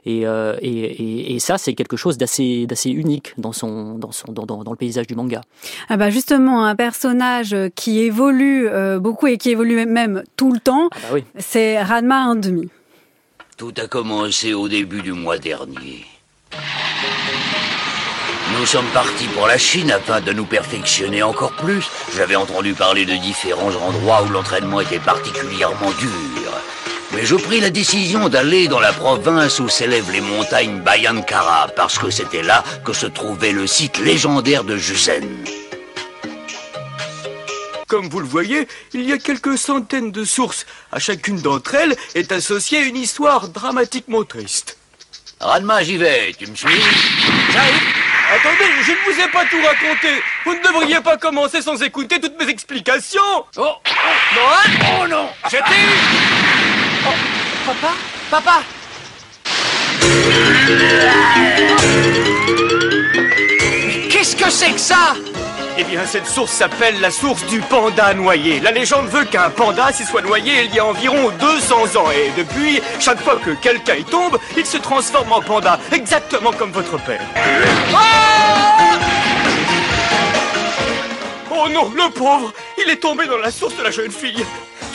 [0.05, 4.31] Et, euh, et, et, ça c'est quelque chose d'assez d'assez unique dans son dans son
[4.31, 5.41] dans, dans, le paysage du manga.
[5.89, 10.61] Ah bah justement un personnage qui évolue euh, beaucoup et qui évolue même tout le
[10.61, 12.69] temps, ah bah c'est Ranma 1,5.
[13.57, 16.05] Tout a commencé au début du mois dernier.
[18.53, 21.85] Nous sommes partis pour la Chine afin de nous perfectionner encore plus.
[22.15, 26.11] J'avais entendu parler de différents endroits où l'entraînement était particulièrement dur.
[27.13, 31.97] Mais je pris la décision d'aller dans la province où s'élèvent les montagnes Bayankara, parce
[31.97, 35.27] que c'était là que se trouvait le site légendaire de Jusen.
[37.87, 40.65] Comme vous le voyez, il y a quelques centaines de sources.
[40.91, 44.74] À chacune d'entre elles est associée une histoire dramatiquement triste.
[45.39, 50.21] Ranma, j'y vais, tu me suis Attendez, je ne vous ai pas tout raconté.
[50.45, 53.45] Vous ne devriez pas commencer sans écouter toutes mes explications.
[53.57, 53.81] Oh, oh
[54.35, 55.85] non, oh non, je t'ai
[57.07, 57.11] Oh,
[57.65, 57.93] papa,
[58.31, 58.63] papa.
[64.09, 65.15] Qu'est-ce que c'est que ça?
[65.77, 68.59] Eh bien, cette source s'appelle la source du panda noyé.
[68.59, 72.11] La légende veut qu'un panda s'y soit noyé il y a environ 200 ans.
[72.11, 76.71] Et depuis, chaque fois que quelqu'un y tombe, il se transforme en panda, exactement comme
[76.71, 77.21] votre père.
[81.51, 84.45] Oh non, le pauvre Il est tombé dans la source de la jeune fille.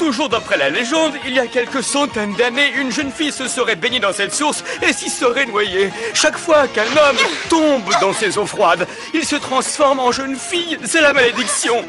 [0.00, 3.76] Toujours d'après la légende, il y a quelques centaines d'années, une jeune fille se serait
[3.76, 5.90] baignée dans cette source et s'y serait noyée.
[6.14, 7.18] Chaque fois qu'un homme
[7.50, 10.78] tombe dans ces eaux froides, il se transforme en jeune fille.
[10.84, 11.84] C'est la malédiction.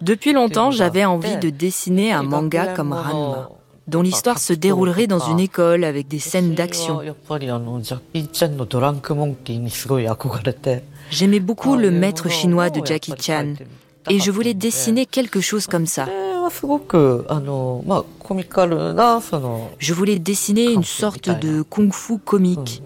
[0.00, 3.48] Depuis longtemps, j'avais envie de dessiner un manga comme Ranma,
[3.88, 7.00] dont l'histoire se déroulerait dans une école avec des scènes d'action.
[11.10, 13.54] J'aimais beaucoup le maître chinois de Jackie Chan.
[14.08, 16.06] et je voulais dessiner quelque chose comme ça.
[19.78, 22.82] Je voulais dessiner une sorte de kung-fu comique.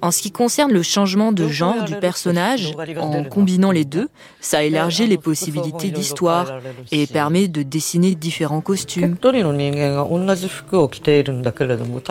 [0.00, 4.08] En ce qui concerne le changement de genre du personnage, en combinant les deux,
[4.40, 6.60] ça élargit les possibilités d'histoire
[6.92, 9.16] et permet de dessiner différents costumes.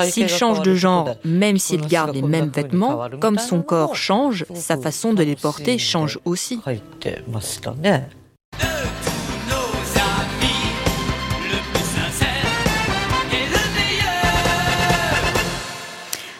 [0.10, 4.78] S'il change de genre, même s'il garde les mêmes vêtements, comme son corps change, sa
[4.78, 6.60] façon de les porter change aussi.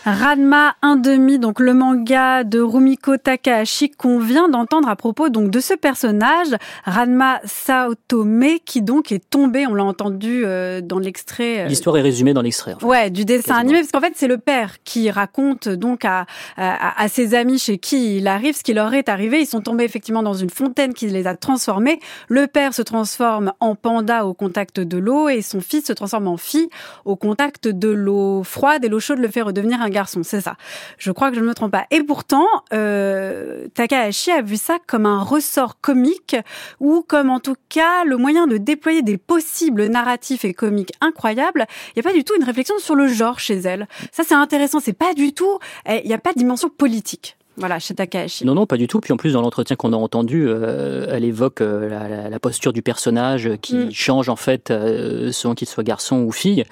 [0.08, 5.60] Ranma 1,5, donc le manga de Rumiko Takahashi qu'on vient d'entendre à propos donc de
[5.60, 6.48] ce personnage,
[6.86, 11.66] Ranma Saotome, qui donc est tombé, on l'a entendu euh, dans l'extrait.
[11.66, 12.76] Euh, L'histoire est résumée dans l'extrait.
[12.84, 17.04] Ouais, du dessin animé, parce qu'en fait c'est le père qui raconte donc à, à,
[17.04, 19.42] à, ses amis chez qui il arrive ce qui leur est arrivé.
[19.42, 22.00] Ils sont tombés effectivement dans une fontaine qui les a transformés.
[22.30, 26.30] Le père se transforme en panda au contact de l'eau et son fils se transforme
[26.30, 26.70] en fille
[27.04, 30.56] au contact de l'eau froide et l'eau chaude le fait redevenir un c'est ça.
[30.98, 31.86] Je crois que je ne me trompe pas.
[31.92, 36.36] Et pourtant, euh, Takahashi a vu ça comme un ressort comique
[36.80, 41.66] ou comme en tout cas le moyen de déployer des possibles narratifs et comiques incroyables.
[41.90, 43.88] Il n'y a pas du tout une réflexion sur le genre chez elle.
[44.12, 44.80] Ça, c'est intéressant.
[44.80, 45.60] C'est pas du tout.
[45.88, 47.37] Eh, il n'y a pas de dimension politique.
[47.58, 48.46] Voilà, chez Takahashi.
[48.46, 49.00] Non, non, pas du tout.
[49.00, 52.72] Puis en plus, dans l'entretien qu'on a entendu, euh, elle évoque euh, la, la, posture
[52.72, 53.92] du personnage qui mm.
[53.92, 56.66] change en fait euh, selon qu'il soit garçon ou fille,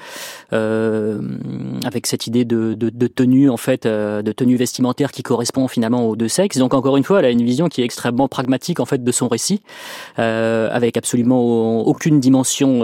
[0.54, 1.20] euh,
[1.86, 5.68] avec cette idée de, de, de, tenue en fait, euh, de tenue vestimentaire qui correspond
[5.68, 6.58] finalement aux deux sexes.
[6.60, 9.12] Donc encore une fois, elle a une vision qui est extrêmement pragmatique en fait de
[9.12, 9.64] son récit,
[10.18, 12.82] avec absolument aucune dimension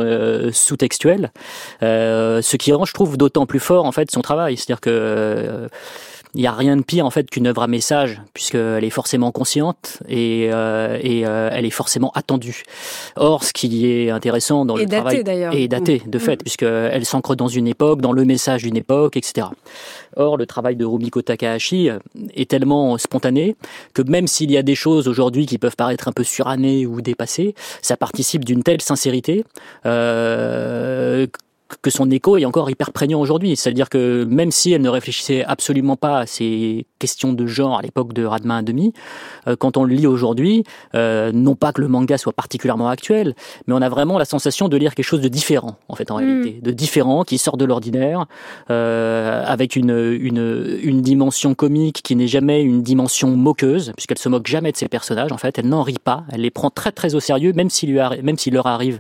[0.52, 1.32] sous-textuelle,
[1.82, 4.58] ce qui rend, je trouve, d'autant plus fort en fait son travail.
[4.58, 5.70] C'est-à-dire que
[6.34, 9.32] il n'y a rien de pire en fait qu'une œuvre à message, puisqu'elle est forcément
[9.32, 12.63] consciente et, euh, et euh, elle est forcément attendue.
[13.17, 16.43] Or, ce qui est intéressant dans et le daté, travail est daté de fait, mmh.
[16.43, 19.47] puisqu'elle s'ancre dans une époque, dans le message d'une époque, etc.
[20.15, 21.89] Or, le travail de Rumiko Takahashi
[22.34, 23.55] est tellement spontané
[23.93, 27.01] que même s'il y a des choses aujourd'hui qui peuvent paraître un peu surannées ou
[27.01, 29.43] dépassées, ça participe d'une telle sincérité
[29.86, 31.27] euh,
[31.82, 33.55] que son écho est encore hyper prégnant aujourd'hui.
[33.55, 37.82] C'est-à-dire que même si elle ne réfléchissait absolument pas à ces questions de genre à
[37.82, 38.93] l'époque de Radma 1,5,
[39.47, 40.63] euh, quand on le lit aujourd'hui,
[40.95, 43.36] euh, non pas que le manga soit particulièrement actuel,
[43.67, 46.15] mais on a vraiment la sensation de lire quelque chose de différent, en fait, en
[46.15, 46.17] mm.
[46.17, 46.59] réalité.
[46.61, 48.26] De différent, qui sort de l'ordinaire,
[48.69, 54.30] euh, avec une, une, une dimension comique qui n'est jamais une dimension moqueuse, puisqu'elle se
[54.30, 55.57] moque jamais de ses personnages, en fait.
[55.57, 58.38] Elle n'en rit pas, elle les prend très très au sérieux, même s'il lui même
[58.38, 58.99] s'il leur arrive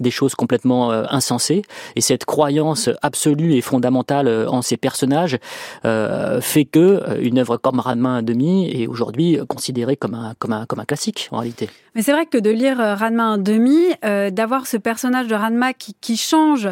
[0.00, 1.62] des choses complètement euh, insensées.
[1.96, 5.38] Et cette croyance absolue et fondamentale euh, en ces personnages
[5.84, 10.66] euh, fait que une œuvre comme Ranma demi est aujourd'hui considérée comme un, comme, un,
[10.66, 11.68] comme un classique en réalité.
[11.94, 15.94] Mais c'est vrai que de lire Ranma demi, euh, d'avoir ce personnage de Ranma qui,
[16.00, 16.68] qui change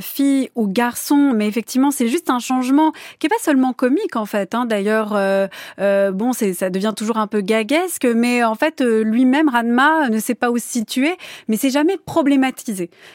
[0.00, 4.26] fille ou garçon, mais effectivement c'est juste un changement qui est pas seulement comique en
[4.26, 4.54] fait.
[4.54, 4.66] Hein.
[4.66, 5.10] D'ailleurs,
[6.12, 10.34] bon, c'est ça devient toujours un peu gaguesque, mais en fait lui-même Ranma ne sait
[10.34, 11.16] pas où se situer,
[11.48, 12.57] mais c'est jamais problématique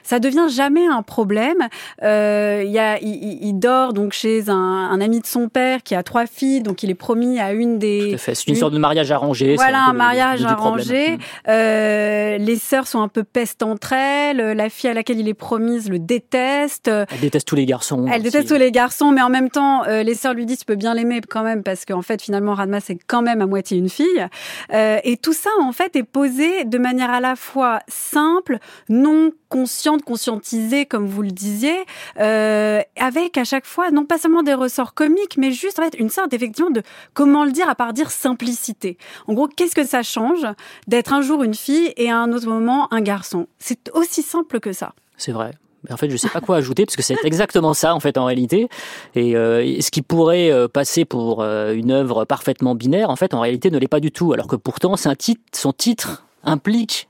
[0.04, 1.68] ça devient jamais un problème.
[2.02, 5.96] Euh, y a, il, il, dort donc chez un, un, ami de son père qui
[5.96, 8.16] a trois filles, donc il est promis à une des.
[8.18, 9.56] C'est une, sorte de mariage arrangé.
[9.56, 11.18] Voilà, un, un mariage arrangé.
[11.48, 14.38] Euh, les sœurs sont un peu pestes entre elles.
[14.38, 16.88] La fille à laquelle il est promise le déteste.
[16.88, 18.06] Elle déteste tous les garçons.
[18.12, 20.66] Elle déteste tous les garçons, mais en même temps, euh, les sœurs lui disent tu
[20.66, 23.78] peux bien l'aimer quand même parce qu'en fait finalement Radma c'est quand même à moitié
[23.78, 24.28] une fille.
[24.72, 30.04] Et tout ça en fait est posé de manière à la fois simple, non consciente,
[30.04, 31.76] conscientisée, comme vous le disiez,
[32.20, 35.96] euh, avec à chaque fois non pas seulement des ressorts comiques, mais juste en fait
[35.98, 36.82] une sorte effectivement de
[37.14, 38.98] comment le dire à part dire simplicité.
[39.28, 40.46] En gros, qu'est-ce que ça change
[40.88, 43.48] d'être un jour une fille et à un autre moment un garçon?
[43.60, 44.94] C'est aussi simple que ça.
[45.18, 45.52] C'est vrai.
[45.92, 48.26] En fait, je sais pas quoi ajouter parce que c'est exactement ça en fait en
[48.26, 48.70] réalité.
[49.16, 53.42] Et euh, ce qui pourrait euh, passer pour une œuvre parfaitement binaire, en fait, en
[53.42, 54.32] réalité, ne l'est pas du tout.
[54.32, 57.10] Alors que pourtant, un titre, son titre implique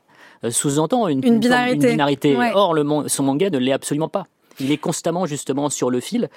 [0.49, 1.87] sous-entend une, une, binarité.
[1.87, 2.35] Une binarité.
[2.35, 2.51] Ouais.
[2.53, 4.25] Or, le, son manga ne l'est absolument pas.
[4.59, 6.29] Il est constamment justement sur le fil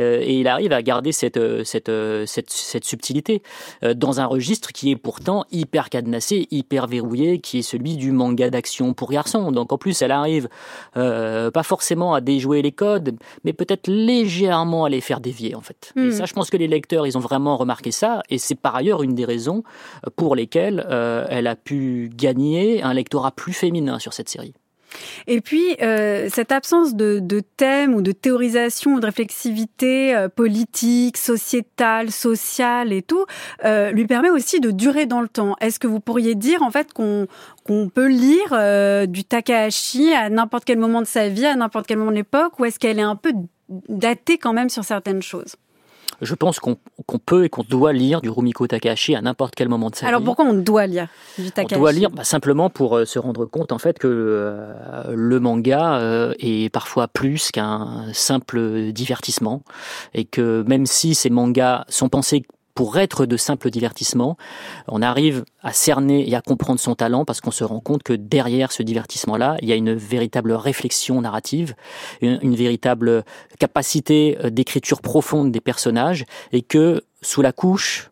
[0.00, 3.42] euh, et il arrive à garder cette, euh, cette, euh, cette, cette subtilité
[3.96, 8.50] dans un registre qui est pourtant hyper cadenassé, hyper verrouillé, qui est celui du manga
[8.50, 9.52] d'action pour garçons.
[9.52, 10.48] Donc en plus, elle arrive
[10.94, 15.92] pas forcément à déjouer les codes, mais peut-être légèrement à les faire dévier en fait.
[15.96, 16.12] Et hmm.
[16.12, 19.02] ça, je pense que les lecteurs, ils ont vraiment remarqué ça et c'est par ailleurs
[19.02, 19.62] une des raisons
[20.16, 20.86] pour lesquelles
[21.28, 24.54] elle a pu gagner un lectorat plus féminin sur cette série.
[25.26, 30.28] Et puis, euh, cette absence de, de, thème ou de théorisation ou de réflexivité euh,
[30.28, 33.24] politique, sociétale, sociale et tout,
[33.64, 35.56] euh, lui permet aussi de durer dans le temps.
[35.60, 37.26] Est-ce que vous pourriez dire en fait qu'on
[37.64, 41.86] qu'on peut lire euh, du Takahashi à n'importe quel moment de sa vie, à n'importe
[41.86, 43.32] quel moment de l'époque, ou est-ce qu'elle est un peu
[43.88, 45.56] datée quand même sur certaines choses?
[46.24, 46.76] Je pense qu'on
[47.24, 50.08] peut et qu'on doit lire du Rumiko Takahashi à n'importe quel moment de sa vie.
[50.08, 51.08] Alors pourquoi on doit lire
[51.38, 54.08] du Takahashi On doit lire bah, simplement pour euh, se rendre compte en fait que
[54.08, 59.62] euh, le manga euh, est parfois plus qu'un simple divertissement
[60.14, 62.44] et que même si ces mangas sont pensés
[62.74, 64.36] pour être de simples divertissements,
[64.88, 68.12] on arrive à cerner et à comprendre son talent parce qu'on se rend compte que
[68.12, 71.74] derrière ce divertissement-là, il y a une véritable réflexion narrative,
[72.20, 73.24] une, véritable
[73.58, 78.10] capacité euh, d'écriture profonde des personnages et que sous la couche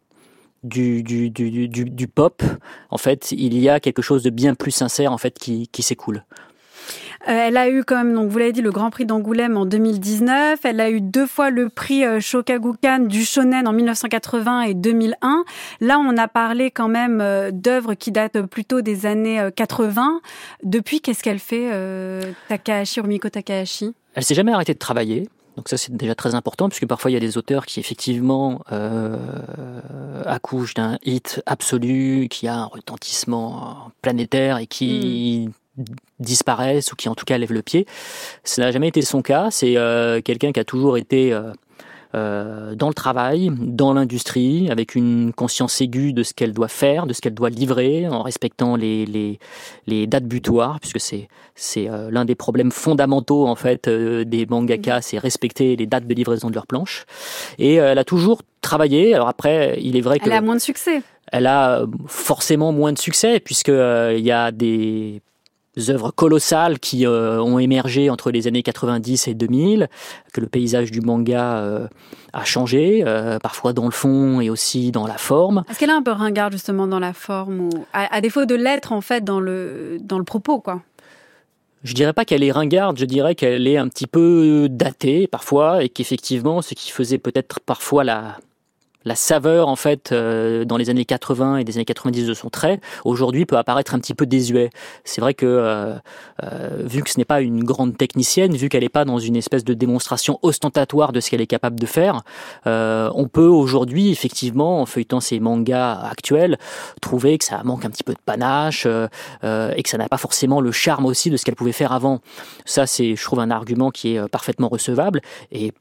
[0.62, 2.42] du, du, du, du, pop,
[2.90, 5.82] en fait, il y a quelque chose de bien plus sincère en fait qui, qui
[5.82, 6.24] s'écoule.
[7.28, 10.60] Euh, elle a eu, comme donc vous l'avez dit, le Grand Prix d'Angoulême en 2019.
[10.64, 15.44] Elle a eu deux fois le prix euh, Shokagukan du Shonen en 1980 et 2001.
[15.80, 20.20] Là, on a parlé quand même euh, d'œuvres qui datent plutôt des années 80.
[20.64, 21.70] Depuis, qu'est-ce qu'elle fait,
[22.48, 23.94] Takahashi, Rumiko Takahashi?
[24.14, 25.28] Elle s'est jamais arrêtée de travailler.
[25.56, 28.62] Donc ça c'est déjà très important puisque parfois il y a des auteurs qui effectivement
[28.72, 29.18] euh,
[30.24, 35.52] accouchent d'un hit absolu, qui a un retentissement planétaire et qui hmm
[36.18, 37.86] disparaissent ou qui en tout cas lèvent le pied.
[38.44, 39.48] Ça n'a jamais été son cas.
[39.50, 41.52] C'est euh, quelqu'un qui a toujours été euh,
[42.14, 47.06] euh, dans le travail, dans l'industrie, avec une conscience aiguë de ce qu'elle doit faire,
[47.06, 49.38] de ce qu'elle doit livrer, en respectant les, les,
[49.86, 55.18] les dates butoirs, puisque c'est c'est l'un des problèmes fondamentaux en fait des mangaka, c'est
[55.18, 57.04] respecter les dates de livraison de leurs planches.
[57.58, 59.14] Et elle a toujours travaillé.
[59.14, 61.02] Alors après, il est vrai que elle a moins de succès.
[61.30, 65.20] Elle a forcément moins de succès puisque il y a des
[65.88, 69.88] œuvres colossales qui euh, ont émergé entre les années 90 et 2000,
[70.32, 71.86] que le paysage du manga euh,
[72.32, 75.64] a changé, euh, parfois dans le fond et aussi dans la forme.
[75.70, 78.92] Est-ce qu'elle est un peu ringarde justement dans la forme, ou à, défaut de l'être
[78.92, 80.82] en fait dans le, dans le propos quoi?
[81.84, 85.82] Je dirais pas qu'elle est ringarde, je dirais qu'elle est un petit peu datée parfois
[85.82, 88.36] et qu'effectivement ce qui faisait peut-être parfois la,
[89.05, 92.50] la saveur en fait euh, dans les années 80 et des années 90 de son
[92.50, 94.70] trait aujourd'hui peut apparaître un petit peu désuet.
[95.05, 95.94] C'est vrai que euh,
[96.42, 99.36] euh, vu que ce n'est pas une grande technicienne, vu qu'elle n'est pas dans une
[99.36, 102.22] espèce de démonstration ostentatoire de ce qu'elle est capable de faire,
[102.64, 106.59] on peut aujourd'hui effectivement en feuilletant ses mangas actuels
[107.00, 110.61] trouver que ça manque un petit peu de panache et que ça n'a pas forcément
[110.61, 112.20] le charme aussi de ce qu'elle pouvait faire avant.
[112.64, 115.72] Ça c'est je trouve un argument qui est parfaitement recevable et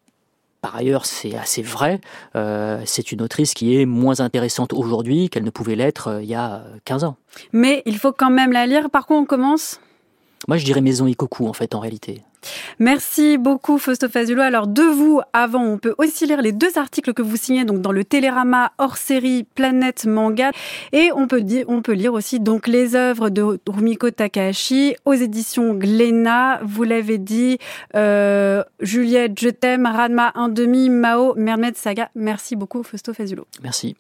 [0.62, 2.00] par ailleurs, c'est assez vrai.
[2.36, 6.30] Euh, c'est une autrice qui est moins intéressante aujourd'hui qu'elle ne pouvait l'être euh, il
[6.30, 7.18] y a 15 ans.
[7.52, 8.90] Mais il faut quand même la lire.
[8.92, 9.80] Par quoi on commence?
[10.48, 12.22] Moi, je dirais Maison Ikoku, en fait, en réalité.
[12.80, 14.42] Merci beaucoup Fausto Fazulo.
[14.42, 17.82] Alors de vous, avant, on peut aussi lire les deux articles que vous signez donc
[17.82, 20.52] dans le Télérama hors série Planète Manga
[20.92, 26.60] et on peut lire aussi donc les œuvres de Rumiko Takahashi aux éditions Glénat.
[26.64, 27.58] Vous l'avez dit,
[27.96, 32.10] euh, Juliette, je t'aime, Ranma un demi, Mao, Mermaid Saga.
[32.16, 33.46] Merci beaucoup Fausto Fazulo.
[33.64, 33.96] Merci.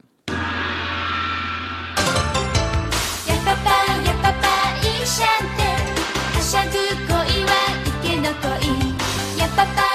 [9.61, 9.90] パパ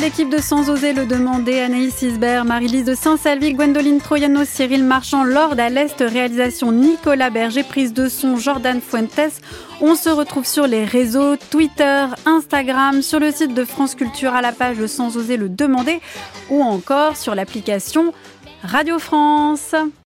[0.00, 5.24] l'équipe de Sans oser le demander, Anaïs Isbert, Marie-Lise de Saint-Salvi, Gwendoline Troyano, Cyril Marchand,
[5.24, 9.42] Lord à l'Est, réalisation Nicolas Berger, prise de son Jordan Fuentes.
[9.82, 14.40] On se retrouve sur les réseaux Twitter, Instagram, sur le site de France Culture à
[14.40, 16.00] la page de Sans oser le demander
[16.48, 18.14] ou encore sur l'application
[18.62, 19.74] Radio France.